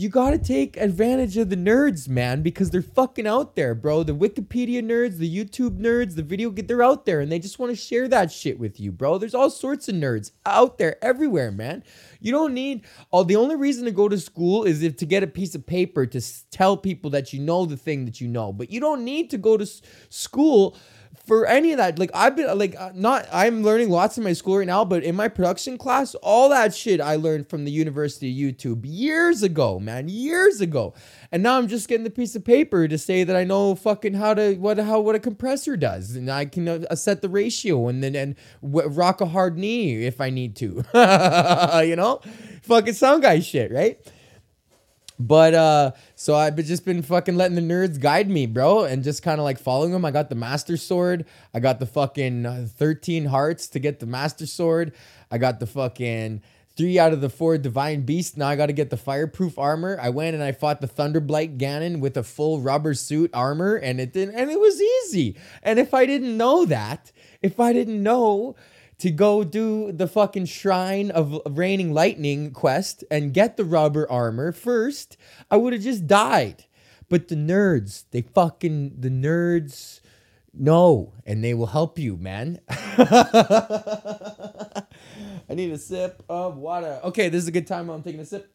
you 0.00 0.08
gotta 0.08 0.38
take 0.38 0.78
advantage 0.78 1.36
of 1.36 1.50
the 1.50 1.56
nerds, 1.56 2.08
man, 2.08 2.40
because 2.40 2.70
they're 2.70 2.80
fucking 2.80 3.26
out 3.26 3.54
there, 3.54 3.74
bro. 3.74 4.02
The 4.02 4.14
Wikipedia 4.14 4.82
nerds, 4.82 5.18
the 5.18 5.44
YouTube 5.44 5.78
nerds, 5.78 6.16
the 6.16 6.22
video, 6.22 6.50
they're 6.50 6.82
out 6.82 7.04
there 7.04 7.20
and 7.20 7.30
they 7.30 7.38
just 7.38 7.58
wanna 7.58 7.74
share 7.74 8.08
that 8.08 8.32
shit 8.32 8.58
with 8.58 8.80
you, 8.80 8.92
bro. 8.92 9.18
There's 9.18 9.34
all 9.34 9.50
sorts 9.50 9.90
of 9.90 9.96
nerds 9.96 10.30
out 10.46 10.78
there 10.78 10.96
everywhere, 11.04 11.52
man. 11.52 11.84
You 12.18 12.32
don't 12.32 12.54
need, 12.54 12.86
oh, 13.12 13.24
the 13.24 13.36
only 13.36 13.56
reason 13.56 13.84
to 13.84 13.90
go 13.90 14.08
to 14.08 14.18
school 14.18 14.64
is 14.64 14.82
if 14.82 14.96
to 14.96 15.04
get 15.06 15.22
a 15.22 15.26
piece 15.26 15.54
of 15.54 15.66
paper 15.66 16.06
to 16.06 16.50
tell 16.50 16.78
people 16.78 17.10
that 17.10 17.34
you 17.34 17.40
know 17.40 17.66
the 17.66 17.76
thing 17.76 18.06
that 18.06 18.22
you 18.22 18.28
know, 18.28 18.54
but 18.54 18.70
you 18.70 18.80
don't 18.80 19.04
need 19.04 19.28
to 19.30 19.38
go 19.38 19.58
to 19.58 19.66
school 20.08 20.78
for 21.26 21.46
any 21.46 21.72
of 21.72 21.78
that, 21.78 21.98
like 21.98 22.10
I've 22.14 22.34
been 22.34 22.58
like 22.58 22.74
uh, 22.78 22.90
not 22.94 23.28
I'm 23.32 23.62
learning 23.62 23.90
lots 23.90 24.18
in 24.18 24.24
my 24.24 24.32
school 24.32 24.58
right 24.58 24.66
now, 24.66 24.84
but 24.84 25.04
in 25.04 25.14
my 25.14 25.28
production 25.28 25.78
class, 25.78 26.14
all 26.16 26.48
that 26.48 26.74
shit 26.74 27.00
I 27.00 27.16
learned 27.16 27.48
from 27.48 27.64
the 27.64 27.70
University 27.70 28.34
YouTube 28.34 28.80
years 28.84 29.42
ago, 29.42 29.78
man, 29.78 30.08
years 30.08 30.60
ago. 30.60 30.94
And 31.30 31.42
now 31.42 31.58
I'm 31.58 31.68
just 31.68 31.88
getting 31.88 32.04
the 32.04 32.10
piece 32.10 32.34
of 32.34 32.44
paper 32.44 32.88
to 32.88 32.98
say 32.98 33.22
that 33.24 33.36
I 33.36 33.44
know 33.44 33.74
fucking 33.74 34.14
how 34.14 34.34
to 34.34 34.54
what 34.56 34.78
how 34.78 35.00
what 35.00 35.14
a 35.14 35.20
compressor 35.20 35.76
does, 35.76 36.16
and 36.16 36.30
I 36.30 36.46
can 36.46 36.68
uh, 36.68 36.94
set 36.94 37.22
the 37.22 37.28
ratio 37.28 37.88
and 37.88 38.02
then 38.02 38.16
and 38.16 38.34
w- 38.62 38.88
rock 38.88 39.20
a 39.20 39.26
hard 39.26 39.58
knee 39.58 40.04
if 40.06 40.20
I 40.20 40.30
need 40.30 40.56
to. 40.56 40.84
you 41.86 41.96
know, 41.96 42.20
fucking 42.62 42.94
sound 42.94 43.22
guy 43.22 43.40
shit, 43.40 43.70
right? 43.70 44.04
But 45.20 45.54
uh 45.54 45.92
so 46.14 46.34
I've 46.34 46.56
just 46.56 46.84
been 46.84 47.02
fucking 47.02 47.36
letting 47.36 47.54
the 47.54 47.62
nerds 47.62 48.00
guide 48.00 48.30
me, 48.30 48.46
bro, 48.46 48.84
and 48.84 49.04
just 49.04 49.22
kind 49.22 49.38
of 49.38 49.44
like 49.44 49.58
following 49.58 49.92
them. 49.92 50.04
I 50.04 50.10
got 50.10 50.30
the 50.30 50.34
master 50.34 50.76
sword. 50.76 51.26
I 51.52 51.60
got 51.60 51.78
the 51.78 51.86
fucking 51.86 52.46
uh, 52.46 52.66
13 52.76 53.26
hearts 53.26 53.68
to 53.68 53.78
get 53.78 54.00
the 54.00 54.06
master 54.06 54.46
sword. 54.46 54.92
I 55.30 55.38
got 55.38 55.60
the 55.60 55.66
fucking 55.66 56.42
three 56.76 56.98
out 56.98 57.12
of 57.12 57.20
the 57.20 57.28
four 57.28 57.58
divine 57.58 58.02
beasts. 58.02 58.38
Now 58.38 58.48
I 58.48 58.56
got 58.56 58.66
to 58.66 58.72
get 58.72 58.88
the 58.88 58.96
fireproof 58.96 59.58
armor. 59.58 59.98
I 60.00 60.08
went 60.08 60.34
and 60.34 60.42
I 60.42 60.52
fought 60.52 60.80
the 60.80 60.88
Thunderblight 60.88 61.58
Ganon 61.58 62.00
with 62.00 62.16
a 62.16 62.22
full 62.22 62.60
rubber 62.60 62.94
suit 62.94 63.30
armor 63.34 63.76
and 63.76 64.00
it 64.00 64.14
didn't 64.14 64.34
and 64.34 64.50
it 64.50 64.58
was 64.58 64.80
easy. 64.80 65.36
And 65.62 65.78
if 65.78 65.92
I 65.92 66.06
didn't 66.06 66.36
know 66.36 66.64
that, 66.64 67.12
if 67.42 67.60
I 67.60 67.74
didn't 67.74 68.02
know 68.02 68.56
to 69.00 69.10
go 69.10 69.44
do 69.44 69.92
the 69.92 70.06
fucking 70.06 70.46
Shrine 70.46 71.10
of 71.10 71.40
Raining 71.46 71.92
Lightning 71.92 72.52
quest 72.52 73.04
and 73.10 73.34
get 73.34 73.56
the 73.56 73.64
rubber 73.64 74.10
armor 74.10 74.52
first, 74.52 75.16
I 75.50 75.56
would 75.56 75.72
have 75.72 75.82
just 75.82 76.06
died. 76.06 76.64
But 77.08 77.28
the 77.28 77.34
nerds, 77.34 78.04
they 78.10 78.22
fucking, 78.22 79.00
the 79.00 79.10
nerds 79.10 80.00
know 80.52 81.12
and 81.24 81.42
they 81.42 81.54
will 81.54 81.66
help 81.66 81.98
you, 81.98 82.16
man. 82.16 82.60
I 82.68 84.84
need 85.48 85.72
a 85.72 85.78
sip 85.78 86.22
of 86.28 86.56
water. 86.56 87.00
Okay, 87.04 87.28
this 87.28 87.42
is 87.42 87.48
a 87.48 87.52
good 87.52 87.66
time 87.66 87.88
I'm 87.88 88.02
taking 88.02 88.20
a 88.20 88.26
sip 88.26 88.52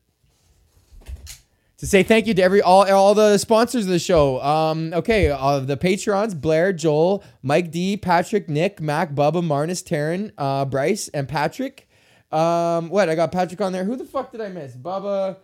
to 1.86 1.90
say 1.90 2.02
thank 2.02 2.26
you 2.26 2.34
to 2.34 2.42
every 2.42 2.62
all 2.62 2.92
all 2.92 3.14
the 3.14 3.38
sponsors 3.38 3.86
of 3.86 3.92
the 3.92 4.00
show. 4.00 4.42
Um, 4.42 4.92
okay, 4.94 5.30
uh, 5.30 5.60
the 5.60 5.78
Patreons: 5.78 6.40
Blair, 6.40 6.74
Joel, 6.74 7.24
Mike 7.44 7.72
D, 7.72 7.96
Patrick, 7.96 8.50
Nick, 8.50 8.82
Mac, 8.82 9.14
Bubba, 9.14 9.44
Marnus, 9.44 9.84
Taryn, 9.84 10.32
uh, 10.38 10.66
Bryce, 10.66 11.08
and 11.10 11.28
Patrick. 11.28 11.88
Um, 12.32 12.90
what 12.90 13.08
I 13.08 13.16
got 13.16 13.32
Patrick 13.32 13.62
on 13.62 13.72
there. 13.72 13.84
Who 13.84 13.96
the 13.96 14.04
fuck 14.04 14.32
did 14.32 14.42
I 14.42 14.50
miss? 14.50 14.76
Bubba, 14.76 15.38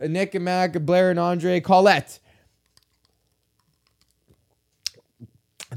Nick, 0.00 0.34
and 0.36 0.44
Mac, 0.44 0.74
Blair, 0.74 1.10
and 1.10 1.18
Andre, 1.18 1.60
Colette. 1.60 2.20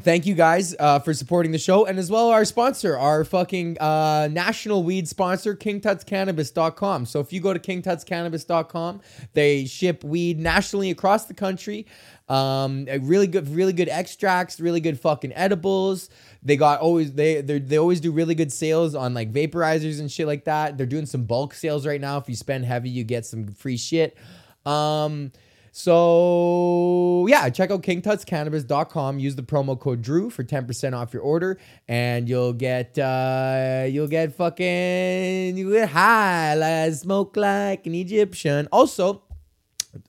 Thank 0.03 0.25
you 0.25 0.35
guys 0.35 0.75
uh, 0.79 0.99
for 0.99 1.13
supporting 1.13 1.51
the 1.51 1.57
show 1.57 1.85
and 1.85 1.97
as 1.97 2.11
well 2.11 2.29
our 2.29 2.45
sponsor 2.45 2.97
our 2.97 3.23
fucking 3.23 3.77
uh, 3.79 4.27
national 4.31 4.83
weed 4.83 5.07
sponsor 5.07 5.55
kingtutscannabis.com 5.55 7.05
so 7.05 7.19
if 7.19 7.33
you 7.33 7.39
go 7.39 7.53
to 7.53 7.59
kingtutscannabis.com 7.59 9.01
they 9.33 9.65
ship 9.65 10.03
weed 10.03 10.39
nationally 10.39 10.91
across 10.91 11.25
the 11.25 11.33
country. 11.33 11.85
Um, 12.29 12.85
really 13.01 13.27
good 13.27 13.49
really 13.49 13.73
good 13.73 13.89
extracts 13.89 14.59
really 14.59 14.79
good 14.79 14.99
fucking 14.99 15.33
edibles. 15.33 16.09
They 16.41 16.55
got 16.55 16.79
always 16.79 17.13
they 17.13 17.41
they 17.41 17.77
always 17.77 17.99
do 17.99 18.11
really 18.11 18.35
good 18.35 18.51
sales 18.51 18.95
on 18.95 19.13
like 19.13 19.31
vaporizers 19.31 19.99
and 19.99 20.11
shit 20.11 20.27
like 20.27 20.45
that. 20.45 20.77
They're 20.77 20.87
doing 20.87 21.05
some 21.05 21.25
bulk 21.25 21.53
sales 21.53 21.85
right 21.85 21.99
now. 21.99 22.17
If 22.17 22.29
you 22.29 22.35
spend 22.35 22.65
heavy 22.65 22.89
you 22.89 23.03
get 23.03 23.25
some 23.25 23.47
free 23.47 23.77
shit. 23.77 24.17
Um 24.65 25.31
so 25.75 27.25
yeah, 27.27 27.49
check 27.49 27.71
out 27.71 27.81
kingtutscannabis.com. 27.81 29.17
Use 29.17 29.35
the 29.35 29.41
promo 29.41 29.77
code 29.77 30.03
Drew 30.03 30.29
for 30.29 30.43
10% 30.43 30.93
off 30.93 31.11
your 31.15 31.23
order, 31.23 31.57
and 31.87 32.29
you'll 32.29 32.53
get 32.53 32.95
uh 32.99 33.85
you'll 33.89 34.07
get 34.07 34.35
fucking 34.35 35.57
you 35.57 35.71
get 35.73 35.89
high 35.89 36.53
like 36.53 36.93
smoke 36.93 37.35
like 37.35 37.87
an 37.87 37.95
Egyptian. 37.95 38.67
Also, 38.71 39.23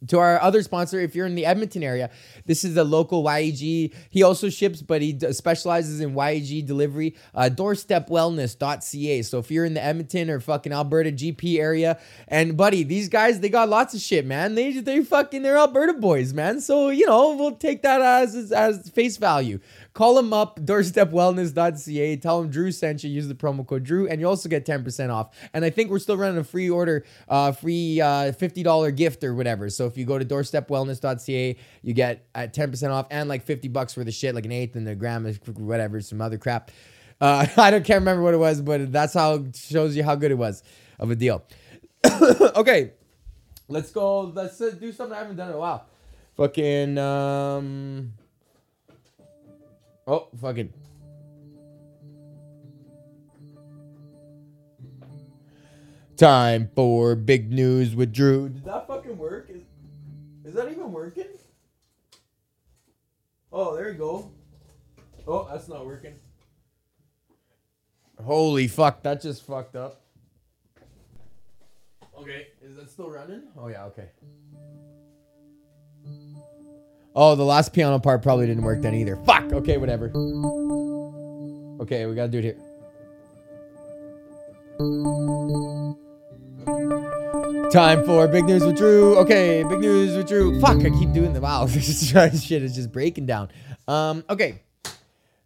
to 0.09 0.19
our 0.19 0.41
other 0.41 0.63
sponsor, 0.63 1.01
if 1.01 1.15
you're 1.15 1.27
in 1.27 1.35
the 1.35 1.47
Edmonton 1.47 1.83
area, 1.83 2.11
this 2.47 2.65
is 2.65 2.77
a 2.77 2.85
local 2.85 3.23
YEG. 3.25 3.93
He 4.11 4.23
also 4.23 4.49
ships, 4.49 4.83
but 4.83 5.03
he 5.03 5.19
specializes 5.33 6.01
in 6.01 6.15
YEG 6.15 6.67
delivery. 6.67 7.17
Uh, 7.35 7.51
doorstepwellness.ca. 7.53 9.23
So 9.23 9.39
if 9.39 9.51
you're 9.51 9.65
in 9.65 9.75
the 9.75 9.85
Edmonton 9.85 10.31
or 10.31 10.41
fucking 10.41 10.73
Alberta 10.73 11.13
GP 11.13 11.59
area, 11.59 11.99
and 12.29 12.57
buddy, 12.57 12.83
these 12.83 13.09
guys 13.09 13.41
they 13.41 13.49
got 13.49 13.69
lots 13.69 13.95
of 13.95 14.01
shit, 14.01 14.27
man. 14.27 14.55
They 14.55 14.73
they 14.73 15.03
fucking 15.03 15.43
they're 15.43 15.59
Alberta 15.59 15.95
boys, 15.95 16.33
man. 16.33 16.61
So 16.61 16.89
you 16.89 17.07
know 17.07 17.35
we'll 17.37 17.57
take 17.57 17.83
that 17.83 18.01
as 18.01 18.53
as 18.53 18.89
face 18.91 19.17
value. 19.17 19.61
Call 19.95 20.17
them 20.17 20.33
up, 20.33 20.59
doorstepwellness.ca. 20.59 22.17
Tell 22.17 22.43
them 22.43 22.51
Drew 22.51 22.73
sent 22.73 23.05
you. 23.05 23.11
Use 23.11 23.29
the 23.29 23.35
promo 23.35 23.65
code 23.65 23.85
Drew, 23.85 24.09
and 24.09 24.21
you 24.21 24.27
also 24.27 24.49
get 24.49 24.67
10% 24.67 25.11
off. 25.11 25.31
And 25.55 25.65
I 25.65 25.71
think 25.71 25.89
we're 25.89 26.01
still 26.01 26.17
running 26.17 26.39
a 26.39 26.43
free 26.43 26.69
order, 26.69 27.05
uh, 27.29 27.53
free 27.53 28.01
uh, 28.01 28.33
$50 28.33 28.97
gift 28.97 29.23
or 29.23 29.37
whatever. 29.37 29.71
So 29.77 29.87
if 29.87 29.97
you 29.97 30.05
go 30.05 30.19
to 30.19 30.25
doorstepwellness.ca, 30.25 31.57
you 31.83 31.95
get 31.95 32.27
at 32.35 32.55
10% 32.55 32.91
off 32.91 33.07
and 33.11 33.29
like 33.29 33.43
50 33.45 33.69
bucks 33.69 33.95
for 33.95 34.05
the 34.05 34.13
shit, 34.13 34.35
like 34.35 34.45
an 34.45 34.53
eighth 34.53 34.77
and 34.77 34.87
the 34.87 34.95
gram, 34.95 35.27
whatever, 35.57 36.01
some 36.01 36.21
other 36.21 36.39
crap. 36.39 36.71
Uh, 37.21 37.47
I 37.57 37.71
don't 37.71 37.85
can't 37.85 38.01
remember 38.01 38.23
what 38.23 38.35
it 38.35 38.39
was, 38.39 38.61
but 38.61 38.93
that's 38.93 39.15
how 39.15 39.45
shows 39.55 39.97
you 39.97 40.05
how 40.05 40.15
good 40.15 40.31
it 40.31 40.39
was 40.39 40.63
of 40.99 41.11
a 41.11 41.17
deal. 41.17 41.45
okay, 42.57 42.93
let's 43.69 43.91
go. 43.91 44.21
Let's 44.23 44.61
uh, 44.61 44.71
do 44.79 44.93
something 44.93 45.17
I 45.17 45.21
haven't 45.21 45.37
done 45.37 45.49
in 45.49 45.55
a 45.55 45.59
while. 45.59 45.87
Fucking 46.37 46.99
um. 46.99 48.13
Oh, 50.07 50.29
fucking. 50.41 50.73
Time 56.17 56.71
for 56.77 57.17
big 57.17 57.53
news 57.53 57.97
with 57.97 58.13
Drew. 58.13 58.49
Did 58.49 58.65
that 58.65 58.87
fucking 58.87 59.19
work? 59.19 59.51
Is, 59.51 59.63
is 60.45 60.55
that 60.55 60.71
even 60.71 60.93
working? 60.93 61.27
Oh, 63.53 63.75
there 63.75 63.91
you 63.91 63.99
go. 63.99 64.31
Oh, 65.27 65.49
that's 65.51 65.69
not 65.69 65.85
working. 65.87 66.15
Holy 68.23 68.69
fuck, 68.69 69.03
that 69.03 69.21
just 69.21 69.43
fucked 69.45 69.75
up. 69.75 70.01
Okay, 72.17 72.47
is 72.63 72.77
that 72.77 72.89
still 72.91 73.11
running? 73.11 73.43
Oh, 73.59 73.67
yeah, 73.69 73.85
okay. 73.87 74.09
Oh, 77.17 77.35
the 77.35 77.45
last 77.45 77.73
piano 77.73 77.99
part 77.99 78.23
probably 78.23 78.47
didn't 78.47 78.63
work 78.63 78.83
then 78.83 78.95
either. 78.95 79.17
Fuck. 79.25 79.53
Okay, 79.53 79.79
whatever. 79.79 80.07
Okay, 81.81 82.07
we 82.07 82.15
gotta 82.15 82.29
do 82.29 82.39
it 82.39 82.45
here. 82.45 82.57
Time 87.75 88.05
for 88.05 88.29
big 88.29 88.45
news 88.45 88.65
with 88.65 88.77
Drew. 88.77 89.17
Okay, 89.17 89.65
big 89.65 89.81
news 89.81 90.17
with 90.17 90.29
Drew. 90.29 90.61
Fuck, 90.61 90.77
I 90.85 90.91
keep 90.91 91.13
doing 91.13 91.33
the 91.33 91.41
wow. 91.41 91.67
This 91.69 92.09
shit 92.09 92.63
is 92.63 92.73
just 92.73 92.93
breaking 92.93 93.27
down. 93.27 93.49
Um, 93.89 94.23
okay. 94.31 94.63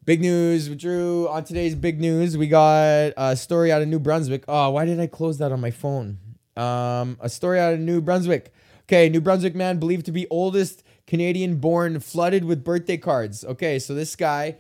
Big 0.04 0.20
news 0.20 0.68
with 0.68 0.78
Drew. 0.78 1.26
On 1.28 1.42
today's 1.42 1.74
big 1.74 1.98
news, 1.98 2.36
we 2.36 2.46
got 2.46 3.14
a 3.16 3.34
story 3.34 3.72
out 3.72 3.80
of 3.80 3.88
New 3.88 3.98
Brunswick. 3.98 4.44
Oh, 4.46 4.68
why 4.68 4.84
did 4.84 5.00
I 5.00 5.06
close 5.06 5.38
that 5.38 5.52
on 5.52 5.60
my 5.62 5.70
phone? 5.70 6.18
Um, 6.54 7.16
a 7.18 7.30
story 7.30 7.60
out 7.60 7.72
of 7.72 7.80
New 7.80 8.02
Brunswick. 8.02 8.52
Okay, 8.82 9.08
New 9.08 9.22
Brunswick 9.22 9.54
man 9.54 9.78
believed 9.78 10.04
to 10.04 10.12
be 10.12 10.26
oldest 10.28 10.82
Canadian 11.06 11.56
born 11.56 11.98
flooded 11.98 12.44
with 12.44 12.62
birthday 12.62 12.98
cards. 12.98 13.42
Okay, 13.42 13.78
so 13.78 13.94
this 13.94 14.14
guy, 14.16 14.56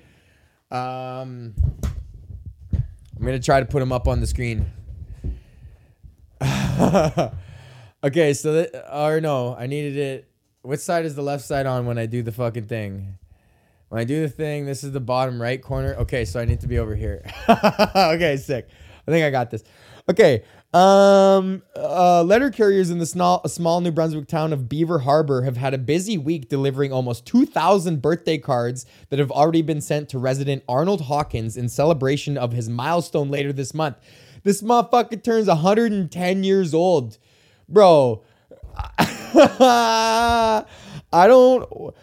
um, 0.70 1.52
I'm 2.72 3.20
gonna 3.20 3.38
try 3.38 3.60
to 3.60 3.66
put 3.66 3.82
him 3.82 3.92
up 3.92 4.08
on 4.08 4.20
the 4.20 4.26
screen. 4.26 4.72
okay, 8.02 8.34
so 8.34 8.52
that, 8.54 8.92
or 8.92 9.20
no, 9.20 9.54
I 9.56 9.66
needed 9.66 9.96
it. 9.96 10.30
Which 10.62 10.80
side 10.80 11.04
is 11.04 11.14
the 11.14 11.22
left 11.22 11.44
side 11.44 11.66
on 11.66 11.86
when 11.86 11.98
I 11.98 12.06
do 12.06 12.22
the 12.22 12.32
fucking 12.32 12.64
thing? 12.64 13.18
When 13.88 14.00
I 14.00 14.04
do 14.04 14.20
the 14.20 14.28
thing, 14.28 14.66
this 14.66 14.84
is 14.84 14.92
the 14.92 15.00
bottom 15.00 15.40
right 15.40 15.62
corner. 15.62 15.94
Okay, 15.94 16.24
so 16.24 16.40
I 16.40 16.44
need 16.44 16.60
to 16.60 16.66
be 16.66 16.78
over 16.78 16.94
here. 16.94 17.24
okay, 17.48 18.36
sick. 18.36 18.68
I 19.06 19.10
think 19.10 19.24
I 19.24 19.30
got 19.30 19.50
this. 19.50 19.64
Okay, 20.10 20.42
um, 20.74 21.62
uh, 21.74 22.22
letter 22.22 22.50
carriers 22.50 22.90
in 22.90 22.98
the 22.98 23.06
small, 23.06 23.46
small 23.48 23.80
New 23.80 23.90
Brunswick 23.90 24.28
town 24.28 24.52
of 24.52 24.68
Beaver 24.68 25.00
Harbour 25.00 25.42
have 25.42 25.56
had 25.56 25.72
a 25.72 25.78
busy 25.78 26.18
week 26.18 26.50
delivering 26.50 26.92
almost 26.92 27.24
2,000 27.24 28.02
birthday 28.02 28.36
cards 28.36 28.84
that 29.08 29.18
have 29.18 29.30
already 29.30 29.62
been 29.62 29.80
sent 29.80 30.10
to 30.10 30.18
resident 30.18 30.62
Arnold 30.68 31.02
Hawkins 31.02 31.56
in 31.56 31.70
celebration 31.70 32.36
of 32.36 32.52
his 32.52 32.68
milestone 32.68 33.30
later 33.30 33.50
this 33.50 33.72
month. 33.72 33.96
This 34.42 34.60
motherfucker 34.60 35.22
turns 35.22 35.46
110 35.46 36.44
years 36.44 36.74
old. 36.74 37.16
Bro, 37.68 38.24
I 38.86 40.64
don't. 41.12 41.94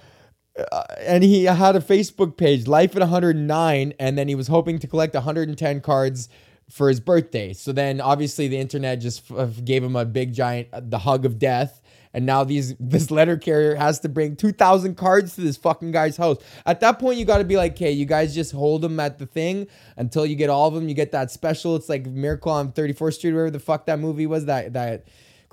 Uh, 0.71 0.83
and 0.99 1.23
he 1.23 1.45
had 1.45 1.75
a 1.75 1.81
Facebook 1.81 2.37
page, 2.37 2.65
Life 2.67 2.95
at 2.95 3.01
109, 3.01 3.93
and 3.99 4.17
then 4.17 4.27
he 4.27 4.35
was 4.35 4.47
hoping 4.47 4.79
to 4.79 4.87
collect 4.87 5.13
110 5.13 5.81
cards 5.81 6.29
for 6.69 6.89
his 6.89 6.99
birthday. 6.99 7.53
So 7.53 7.71
then 7.71 8.01
obviously 8.01 8.47
the 8.47 8.57
internet 8.57 8.99
just 8.99 9.29
f- 9.31 9.63
gave 9.63 9.83
him 9.83 9.95
a 9.95 10.05
big 10.05 10.33
giant 10.33 10.69
uh, 10.73 10.81
the 10.83 10.99
hug 10.99 11.25
of 11.25 11.37
death. 11.37 11.81
And 12.13 12.25
now 12.25 12.43
these 12.43 12.75
this 12.79 13.11
letter 13.11 13.37
carrier 13.37 13.75
has 13.75 13.99
to 13.99 14.09
bring 14.09 14.35
2000 14.35 14.95
cards 14.95 15.35
to 15.35 15.41
this 15.41 15.57
fucking 15.57 15.91
guy's 15.91 16.17
house. 16.17 16.37
At 16.65 16.79
that 16.79 16.99
point 16.99 17.19
you 17.19 17.25
got 17.25 17.39
to 17.39 17.43
be 17.43 17.57
like, 17.57 17.73
"Okay, 17.73 17.91
you 17.91 18.05
guys 18.05 18.33
just 18.33 18.51
hold 18.51 18.81
them 18.81 18.99
at 18.99 19.19
the 19.19 19.25
thing 19.25 19.67
until 19.97 20.25
you 20.25 20.35
get 20.35 20.49
all 20.49 20.67
of 20.67 20.73
them. 20.73 20.87
You 20.87 20.95
get 20.95 21.11
that 21.11 21.31
special. 21.31 21.75
It's 21.75 21.89
like 21.89 22.05
Miracle 22.07 22.51
on 22.51 22.71
34th 22.71 23.15
Street 23.15 23.33
wherever 23.33 23.51
the 23.51 23.59
fuck 23.59 23.85
that 23.87 23.99
movie 23.99 24.25
was 24.25 24.45
that 24.45 24.73
that 24.73 25.05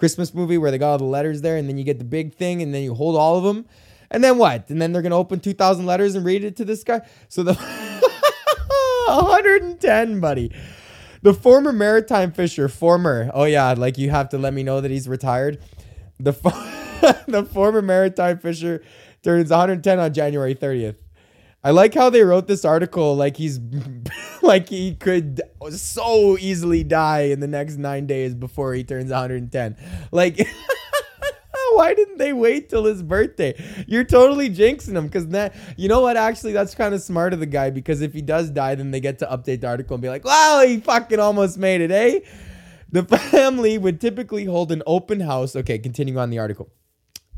Christmas 0.02 0.34
movie 0.34 0.58
where 0.58 0.72
they 0.72 0.78
got 0.78 0.90
all 0.90 0.98
the 0.98 1.04
letters 1.04 1.42
there 1.42 1.56
and 1.56 1.68
then 1.68 1.78
you 1.78 1.84
get 1.84 2.00
the 2.00 2.04
big 2.04 2.34
thing 2.34 2.60
and 2.60 2.74
then 2.74 2.82
you 2.82 2.92
hold 2.92 3.14
all 3.14 3.38
of 3.38 3.44
them. 3.44 3.64
And 4.10 4.24
then 4.24 4.36
what? 4.36 4.68
And 4.68 4.82
then 4.82 4.92
they're 4.92 5.00
to 5.00 5.10
open 5.12 5.38
2000 5.38 5.86
letters 5.86 6.16
and 6.16 6.24
read 6.24 6.42
it 6.42 6.56
to 6.56 6.64
this 6.64 6.82
guy. 6.82 7.02
So 7.28 7.44
the 7.44 7.54
110, 9.06 10.18
buddy. 10.18 10.52
The 11.22 11.32
former 11.32 11.72
maritime 11.72 12.32
fisher, 12.32 12.68
former. 12.68 13.30
Oh 13.32 13.44
yeah, 13.44 13.74
like 13.78 13.96
you 13.96 14.10
have 14.10 14.28
to 14.30 14.38
let 14.38 14.52
me 14.52 14.64
know 14.64 14.80
that 14.80 14.90
he's 14.90 15.06
retired. 15.06 15.62
The 16.18 16.32
the 17.28 17.44
former 17.44 17.80
maritime 17.80 18.40
fisher 18.40 18.82
turns 19.22 19.50
110 19.50 20.00
on 20.00 20.12
January 20.12 20.56
30th. 20.56 20.96
I 21.62 21.70
like 21.70 21.94
how 21.94 22.10
they 22.10 22.22
wrote 22.22 22.48
this 22.48 22.64
article 22.64 23.14
like 23.14 23.36
he's 23.36 23.60
like 24.46 24.68
he 24.68 24.94
could 24.94 25.40
so 25.70 26.36
easily 26.38 26.84
die 26.84 27.22
in 27.22 27.40
the 27.40 27.46
next 27.46 27.76
9 27.76 28.06
days 28.06 28.34
before 28.34 28.74
he 28.74 28.84
turns 28.84 29.10
110. 29.10 29.76
Like 30.10 30.46
why 31.74 31.94
didn't 31.94 32.18
they 32.18 32.32
wait 32.32 32.68
till 32.68 32.84
his 32.84 33.02
birthday? 33.02 33.54
You're 33.86 34.04
totally 34.04 34.50
jinxing 34.50 34.96
him 34.96 35.06
because 35.06 35.28
that 35.28 35.54
you 35.76 35.88
know 35.88 36.00
what? 36.00 36.16
Actually, 36.16 36.52
that's 36.52 36.74
kind 36.74 36.94
of 36.94 37.02
smart 37.02 37.32
of 37.32 37.40
the 37.40 37.46
guy 37.46 37.70
because 37.70 38.00
if 38.00 38.12
he 38.12 38.22
does 38.22 38.50
die, 38.50 38.74
then 38.74 38.90
they 38.90 39.00
get 39.00 39.18
to 39.20 39.26
update 39.26 39.60
the 39.60 39.68
article 39.68 39.94
and 39.94 40.02
be 40.02 40.08
like, 40.08 40.24
"Wow, 40.24 40.62
he 40.66 40.80
fucking 40.80 41.18
almost 41.18 41.58
made 41.58 41.80
it, 41.80 41.90
eh?" 41.90 42.20
The 42.90 43.04
family 43.32 43.78
would 43.78 44.00
typically 44.00 44.44
hold 44.44 44.70
an 44.72 44.82
open 44.86 45.20
house. 45.20 45.56
Okay, 45.56 45.78
continuing 45.78 46.18
on 46.18 46.30
the 46.30 46.38
article. 46.38 46.70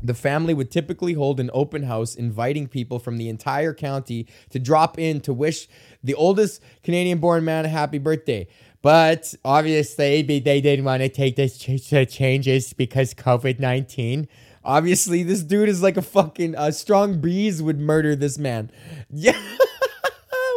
The 0.03 0.13
family 0.13 0.53
would 0.53 0.71
typically 0.71 1.13
hold 1.13 1.39
an 1.39 1.49
open 1.53 1.83
house 1.83 2.15
inviting 2.15 2.67
people 2.67 2.99
from 2.99 3.17
the 3.17 3.29
entire 3.29 3.73
county 3.73 4.27
to 4.49 4.59
drop 4.59 4.99
in 4.99 5.21
to 5.21 5.33
wish 5.33 5.67
the 6.03 6.13
oldest 6.13 6.61
Canadian 6.83 7.19
born 7.19 7.45
man 7.45 7.65
a 7.65 7.69
happy 7.69 7.97
birthday. 7.97 8.47
But 8.81 9.33
obviously, 9.43 10.21
they 10.21 10.61
didn't 10.61 10.85
want 10.85 11.01
to 11.01 11.09
take 11.09 11.35
the 11.37 12.05
changes 12.07 12.73
because 12.73 13.15
COVID 13.15 13.59
19. 13.59 14.27
Obviously, 14.63 15.23
this 15.23 15.41
dude 15.41 15.69
is 15.69 15.81
like 15.81 15.97
a 15.97 16.01
fucking 16.03 16.55
a 16.55 16.71
strong 16.71 17.19
breeze 17.19 17.63
would 17.63 17.79
murder 17.79 18.15
this 18.15 18.37
man. 18.37 18.71
Yeah. 19.09 19.39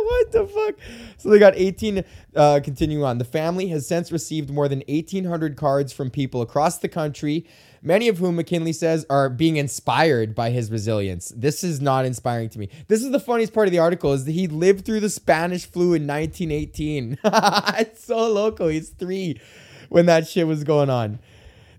what 0.04 0.32
the 0.32 0.46
fuck? 0.46 0.74
So 1.16 1.30
they 1.30 1.38
got 1.38 1.54
18. 1.56 2.04
Uh, 2.34 2.60
continue 2.62 3.04
on. 3.04 3.18
The 3.18 3.24
family 3.24 3.68
has 3.68 3.86
since 3.86 4.12
received 4.12 4.50
more 4.50 4.68
than 4.68 4.82
1,800 4.88 5.56
cards 5.56 5.92
from 5.92 6.10
people 6.10 6.42
across 6.42 6.78
the 6.78 6.88
country 6.88 7.46
many 7.82 8.08
of 8.08 8.18
whom 8.18 8.36
McKinley 8.36 8.72
says 8.72 9.06
are 9.08 9.28
being 9.28 9.56
inspired 9.56 10.34
by 10.34 10.50
his 10.50 10.70
resilience. 10.70 11.32
This 11.36 11.62
is 11.64 11.80
not 11.80 12.04
inspiring 12.04 12.48
to 12.50 12.58
me. 12.58 12.68
This 12.88 13.02
is 13.02 13.10
the 13.10 13.20
funniest 13.20 13.52
part 13.52 13.68
of 13.68 13.72
the 13.72 13.78
article 13.78 14.12
is 14.12 14.24
that 14.24 14.32
he 14.32 14.46
lived 14.46 14.84
through 14.84 15.00
the 15.00 15.10
Spanish 15.10 15.66
flu 15.66 15.94
in 15.94 16.06
1918. 16.06 17.18
it's 17.24 18.04
so 18.04 18.30
local. 18.30 18.68
He's 18.68 18.90
three 18.90 19.40
when 19.88 20.06
that 20.06 20.26
shit 20.26 20.46
was 20.46 20.64
going 20.64 20.90
on. 20.90 21.18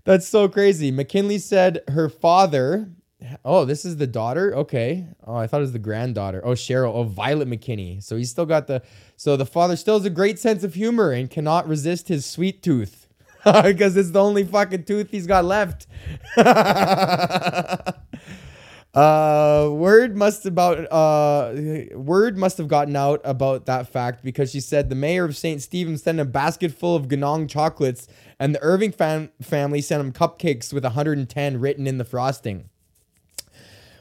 That's 0.04 0.26
so 0.26 0.48
crazy. 0.48 0.90
McKinley 0.90 1.38
said 1.38 1.80
her 1.88 2.08
father. 2.08 2.90
Oh, 3.44 3.66
this 3.66 3.84
is 3.84 3.98
the 3.98 4.06
daughter? 4.06 4.54
Okay. 4.56 5.06
Oh, 5.26 5.36
I 5.36 5.46
thought 5.46 5.58
it 5.58 5.60
was 5.60 5.72
the 5.72 5.78
granddaughter. 5.78 6.40
Oh, 6.44 6.52
Cheryl. 6.52 6.94
Oh, 6.94 7.02
Violet 7.04 7.48
McKinney. 7.48 8.02
So 8.02 8.16
he's 8.16 8.30
still 8.30 8.46
got 8.46 8.66
the. 8.66 8.82
So 9.16 9.36
the 9.36 9.44
father 9.44 9.76
still 9.76 9.98
has 9.98 10.06
a 10.06 10.10
great 10.10 10.38
sense 10.38 10.64
of 10.64 10.72
humor 10.72 11.12
and 11.12 11.30
cannot 11.30 11.68
resist 11.68 12.08
his 12.08 12.24
sweet 12.24 12.62
tooth 12.62 12.99
because 13.64 13.96
it's 13.96 14.10
the 14.10 14.22
only 14.22 14.44
fucking 14.44 14.84
tooth 14.84 15.10
he's 15.10 15.26
got 15.26 15.44
left. 15.44 15.86
uh, 18.94 19.68
word 19.72 20.16
must 20.16 20.44
about 20.44 20.92
uh, 20.92 21.52
word 21.94 22.36
must 22.36 22.58
have 22.58 22.68
gotten 22.68 22.96
out 22.96 23.20
about 23.24 23.64
that 23.66 23.88
fact 23.90 24.22
because 24.22 24.50
she 24.50 24.60
said 24.60 24.90
the 24.90 24.94
mayor 24.94 25.24
of 25.24 25.36
St. 25.36 25.62
Stephen's 25.62 26.02
sent 26.02 26.20
a 26.20 26.24
basket 26.26 26.72
full 26.72 26.94
of 26.94 27.08
Ganong 27.08 27.48
chocolates, 27.48 28.08
and 28.38 28.54
the 28.54 28.62
Irving 28.62 28.92
fam- 28.92 29.30
family 29.40 29.80
sent 29.80 30.00
him 30.00 30.12
cupcakes 30.12 30.72
with 30.72 30.84
110 30.84 31.60
written 31.60 31.86
in 31.86 31.96
the 31.96 32.04
frosting. 32.04 32.68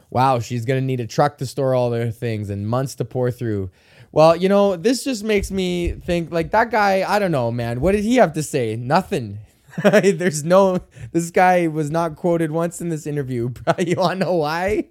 Wow, 0.10 0.40
she's 0.40 0.66
gonna 0.66 0.82
need 0.82 1.00
a 1.00 1.08
truck 1.08 1.38
to 1.38 1.46
store 1.46 1.74
all 1.76 1.90
their 1.92 2.12
things 2.12 2.50
and 2.50 2.68
months 2.68 2.96
to 2.96 3.06
pour 3.06 3.32
through. 3.32 3.70
Well, 4.12 4.36
you 4.36 4.50
know, 4.50 4.76
this 4.76 5.04
just 5.04 5.24
makes 5.24 5.52
me 5.52 5.92
think 5.92 6.32
like 6.32 6.52
that 6.52 6.72
guy, 6.72 7.06
I 7.08 7.20
don't 7.20 7.32
know, 7.32 7.52
man. 7.52 7.80
What 7.80 7.92
did 7.92 8.04
he 8.04 8.16
have 8.16 8.34
to 8.34 8.44
say? 8.44 8.76
Nothing. 8.76 9.40
There's 9.84 10.44
no 10.44 10.80
this 11.12 11.30
guy 11.30 11.68
was 11.68 11.92
not 11.92 12.16
quoted 12.16 12.52
once 12.52 12.82
in 12.82 12.90
this 12.90 13.06
interview. 13.06 13.54
you 13.78 13.96
wanna 13.98 14.26
know 14.26 14.36
why? 14.36 14.88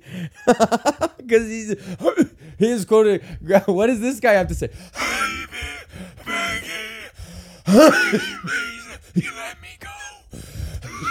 Because 1.18 1.46
he's 1.46 1.74
he 2.59 2.70
is 2.70 2.87
quoted 2.87 3.22
what 3.66 3.88
does 3.88 4.00
this 4.00 4.18
guy 4.18 4.33
have 4.33 4.48
to 4.48 4.54
say? 4.54 4.70
you 7.66 9.31
let 9.37 9.61
me 9.61 9.76
go. 9.78 9.90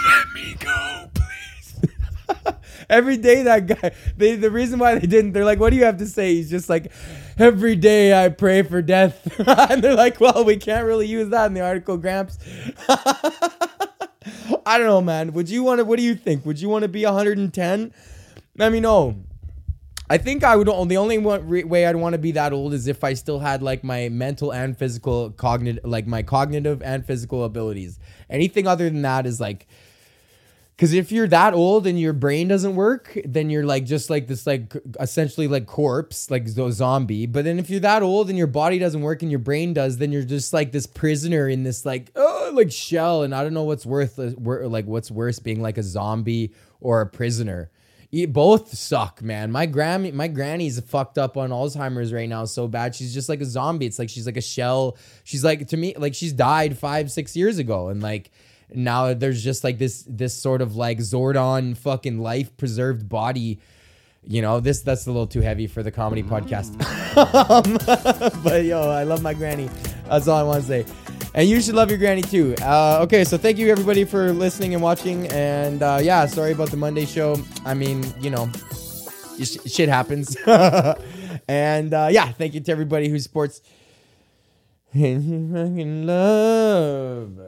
Let 0.08 0.32
me 0.34 0.56
go, 0.58 1.10
please. 1.14 2.44
Every 2.90 3.16
day 3.16 3.44
that 3.44 3.66
guy 3.68 3.92
they 4.16 4.34
the 4.34 4.50
reason 4.50 4.80
why 4.80 4.98
they 4.98 5.06
didn't, 5.06 5.34
they're 5.34 5.44
like, 5.44 5.60
what 5.60 5.70
do 5.70 5.76
you 5.76 5.84
have 5.84 5.98
to 5.98 6.06
say? 6.06 6.34
He's 6.34 6.50
just 6.50 6.68
like 6.68 6.90
every 7.38 7.76
day 7.76 8.24
I 8.24 8.28
pray 8.28 8.62
for 8.62 8.82
death. 8.82 9.40
and 9.46 9.82
they're 9.82 9.94
like, 9.94 10.20
well, 10.20 10.44
we 10.44 10.56
can't 10.56 10.86
really 10.86 11.06
use 11.06 11.28
that 11.30 11.46
in 11.46 11.54
the 11.54 11.60
article, 11.60 11.96
Gramps. 11.96 12.38
I 14.66 14.76
don't 14.76 14.86
know, 14.86 15.00
man. 15.00 15.32
Would 15.32 15.48
you 15.48 15.62
want 15.62 15.78
to, 15.78 15.84
what 15.84 15.98
do 15.98 16.02
you 16.02 16.14
think? 16.14 16.44
Would 16.44 16.60
you 16.60 16.68
want 16.68 16.82
to 16.82 16.88
be 16.88 17.04
110? 17.04 17.94
Let 18.56 18.72
me 18.72 18.80
know. 18.80 19.16
I 20.10 20.16
think 20.16 20.42
I 20.42 20.56
would. 20.56 20.66
The 20.66 20.96
only 20.96 21.18
way 21.18 21.86
I'd 21.86 21.96
want 21.96 22.14
to 22.14 22.18
be 22.18 22.32
that 22.32 22.54
old 22.54 22.72
is 22.72 22.86
if 22.86 23.04
I 23.04 23.12
still 23.12 23.38
had 23.40 23.62
like 23.62 23.84
my 23.84 24.08
mental 24.08 24.52
and 24.52 24.76
physical 24.76 25.30
cognitive, 25.30 25.84
like 25.84 26.06
my 26.06 26.22
cognitive 26.22 26.82
and 26.82 27.04
physical 27.04 27.44
abilities. 27.44 27.98
Anything 28.30 28.66
other 28.66 28.88
than 28.88 29.02
that 29.02 29.26
is 29.26 29.38
like 29.38 29.66
because 30.78 30.92
if 30.92 31.10
you're 31.10 31.26
that 31.26 31.54
old 31.54 31.88
and 31.88 31.98
your 31.98 32.12
brain 32.12 32.46
doesn't 32.46 32.76
work, 32.76 33.18
then 33.24 33.50
you're 33.50 33.66
like 33.66 33.84
just 33.84 34.10
like 34.10 34.28
this, 34.28 34.46
like 34.46 34.72
essentially 35.00 35.48
like 35.48 35.66
corpse, 35.66 36.30
like 36.30 36.46
zombie. 36.46 37.26
But 37.26 37.44
then 37.44 37.58
if 37.58 37.68
you're 37.68 37.80
that 37.80 38.04
old 38.04 38.28
and 38.28 38.38
your 38.38 38.46
body 38.46 38.78
doesn't 38.78 39.00
work 39.00 39.22
and 39.22 39.28
your 39.28 39.40
brain 39.40 39.74
does, 39.74 39.98
then 39.98 40.12
you're 40.12 40.22
just 40.22 40.52
like 40.52 40.70
this 40.70 40.86
prisoner 40.86 41.48
in 41.48 41.64
this 41.64 41.84
like 41.84 42.12
oh 42.14 42.52
like 42.54 42.70
shell. 42.70 43.24
And 43.24 43.34
I 43.34 43.42
don't 43.42 43.54
know 43.54 43.64
what's 43.64 43.84
worth 43.84 44.20
uh, 44.20 44.30
like 44.38 44.84
what's 44.84 45.10
worse 45.10 45.40
being 45.40 45.60
like 45.60 45.78
a 45.78 45.82
zombie 45.82 46.54
or 46.80 47.00
a 47.00 47.06
prisoner. 47.06 47.72
Both 48.28 48.72
suck, 48.72 49.20
man. 49.20 49.50
My 49.50 49.66
granny, 49.66 50.12
my 50.12 50.28
granny's 50.28 50.78
fucked 50.78 51.18
up 51.18 51.36
on 51.36 51.50
Alzheimer's 51.50 52.12
right 52.12 52.28
now 52.28 52.44
so 52.44 52.68
bad. 52.68 52.94
She's 52.94 53.12
just 53.12 53.28
like 53.28 53.40
a 53.40 53.44
zombie. 53.44 53.86
It's 53.86 53.98
like 53.98 54.10
she's 54.10 54.26
like 54.26 54.36
a 54.36 54.40
shell. 54.40 54.96
She's 55.24 55.42
like 55.42 55.66
to 55.66 55.76
me 55.76 55.96
like 55.96 56.14
she's 56.14 56.32
died 56.32 56.78
five 56.78 57.10
six 57.10 57.34
years 57.34 57.58
ago, 57.58 57.88
and 57.88 58.00
like 58.00 58.30
now 58.74 59.14
there's 59.14 59.42
just 59.42 59.64
like 59.64 59.78
this 59.78 60.04
this 60.08 60.34
sort 60.34 60.62
of 60.62 60.76
like 60.76 60.98
Zordon 60.98 61.76
fucking 61.76 62.18
life 62.18 62.56
preserved 62.56 63.08
body. 63.08 63.60
You 64.24 64.42
know, 64.42 64.60
this 64.60 64.82
that's 64.82 65.06
a 65.06 65.10
little 65.10 65.26
too 65.26 65.40
heavy 65.40 65.66
for 65.66 65.82
the 65.82 65.90
comedy 65.90 66.22
podcast. 66.22 66.74
um, 67.50 68.42
but 68.44 68.64
yo, 68.64 68.90
I 68.90 69.04
love 69.04 69.22
my 69.22 69.34
granny. 69.34 69.70
That's 70.08 70.28
all 70.28 70.38
I 70.38 70.42
want 70.42 70.62
to 70.62 70.68
say. 70.68 70.86
And 71.34 71.48
you 71.48 71.60
should 71.60 71.74
love 71.74 71.90
your 71.90 71.98
granny 71.98 72.22
too. 72.22 72.54
Uh, 72.62 73.00
okay, 73.02 73.24
so 73.24 73.38
thank 73.38 73.58
you 73.58 73.70
everybody 73.70 74.04
for 74.04 74.32
listening 74.32 74.74
and 74.74 74.82
watching. 74.82 75.28
And 75.28 75.82
uh, 75.82 76.00
yeah, 76.02 76.26
sorry 76.26 76.52
about 76.52 76.70
the 76.70 76.76
Monday 76.76 77.04
show. 77.04 77.36
I 77.64 77.74
mean, 77.74 78.04
you 78.20 78.30
know, 78.30 78.50
shit 79.42 79.88
happens. 79.88 80.36
and 81.48 81.94
uh, 81.94 82.08
yeah, 82.10 82.32
thank 82.32 82.54
you 82.54 82.60
to 82.60 82.72
everybody 82.72 83.08
who 83.08 83.18
supports. 83.18 83.60
fucking 84.92 86.06
love. 86.06 87.38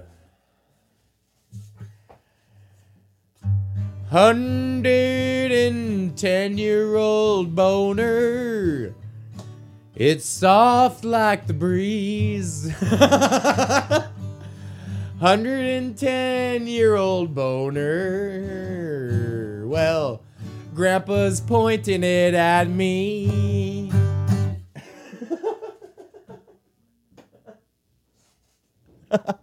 Hundred 4.10 5.52
and 5.52 6.18
ten 6.18 6.58
year 6.58 6.96
old 6.96 7.54
boner. 7.54 8.92
It's 9.94 10.26
soft 10.26 11.04
like 11.04 11.46
the 11.46 11.54
breeze. 11.54 12.68
Hundred 15.20 15.64
and 15.64 15.96
ten 15.96 16.66
year 16.66 16.96
old 16.96 17.36
boner. 17.36 18.82
Well, 19.68 20.22
Grandpa's 20.74 21.40
pointing 21.40 22.02
it 22.02 22.34
at 22.34 22.68
me. 22.68 23.92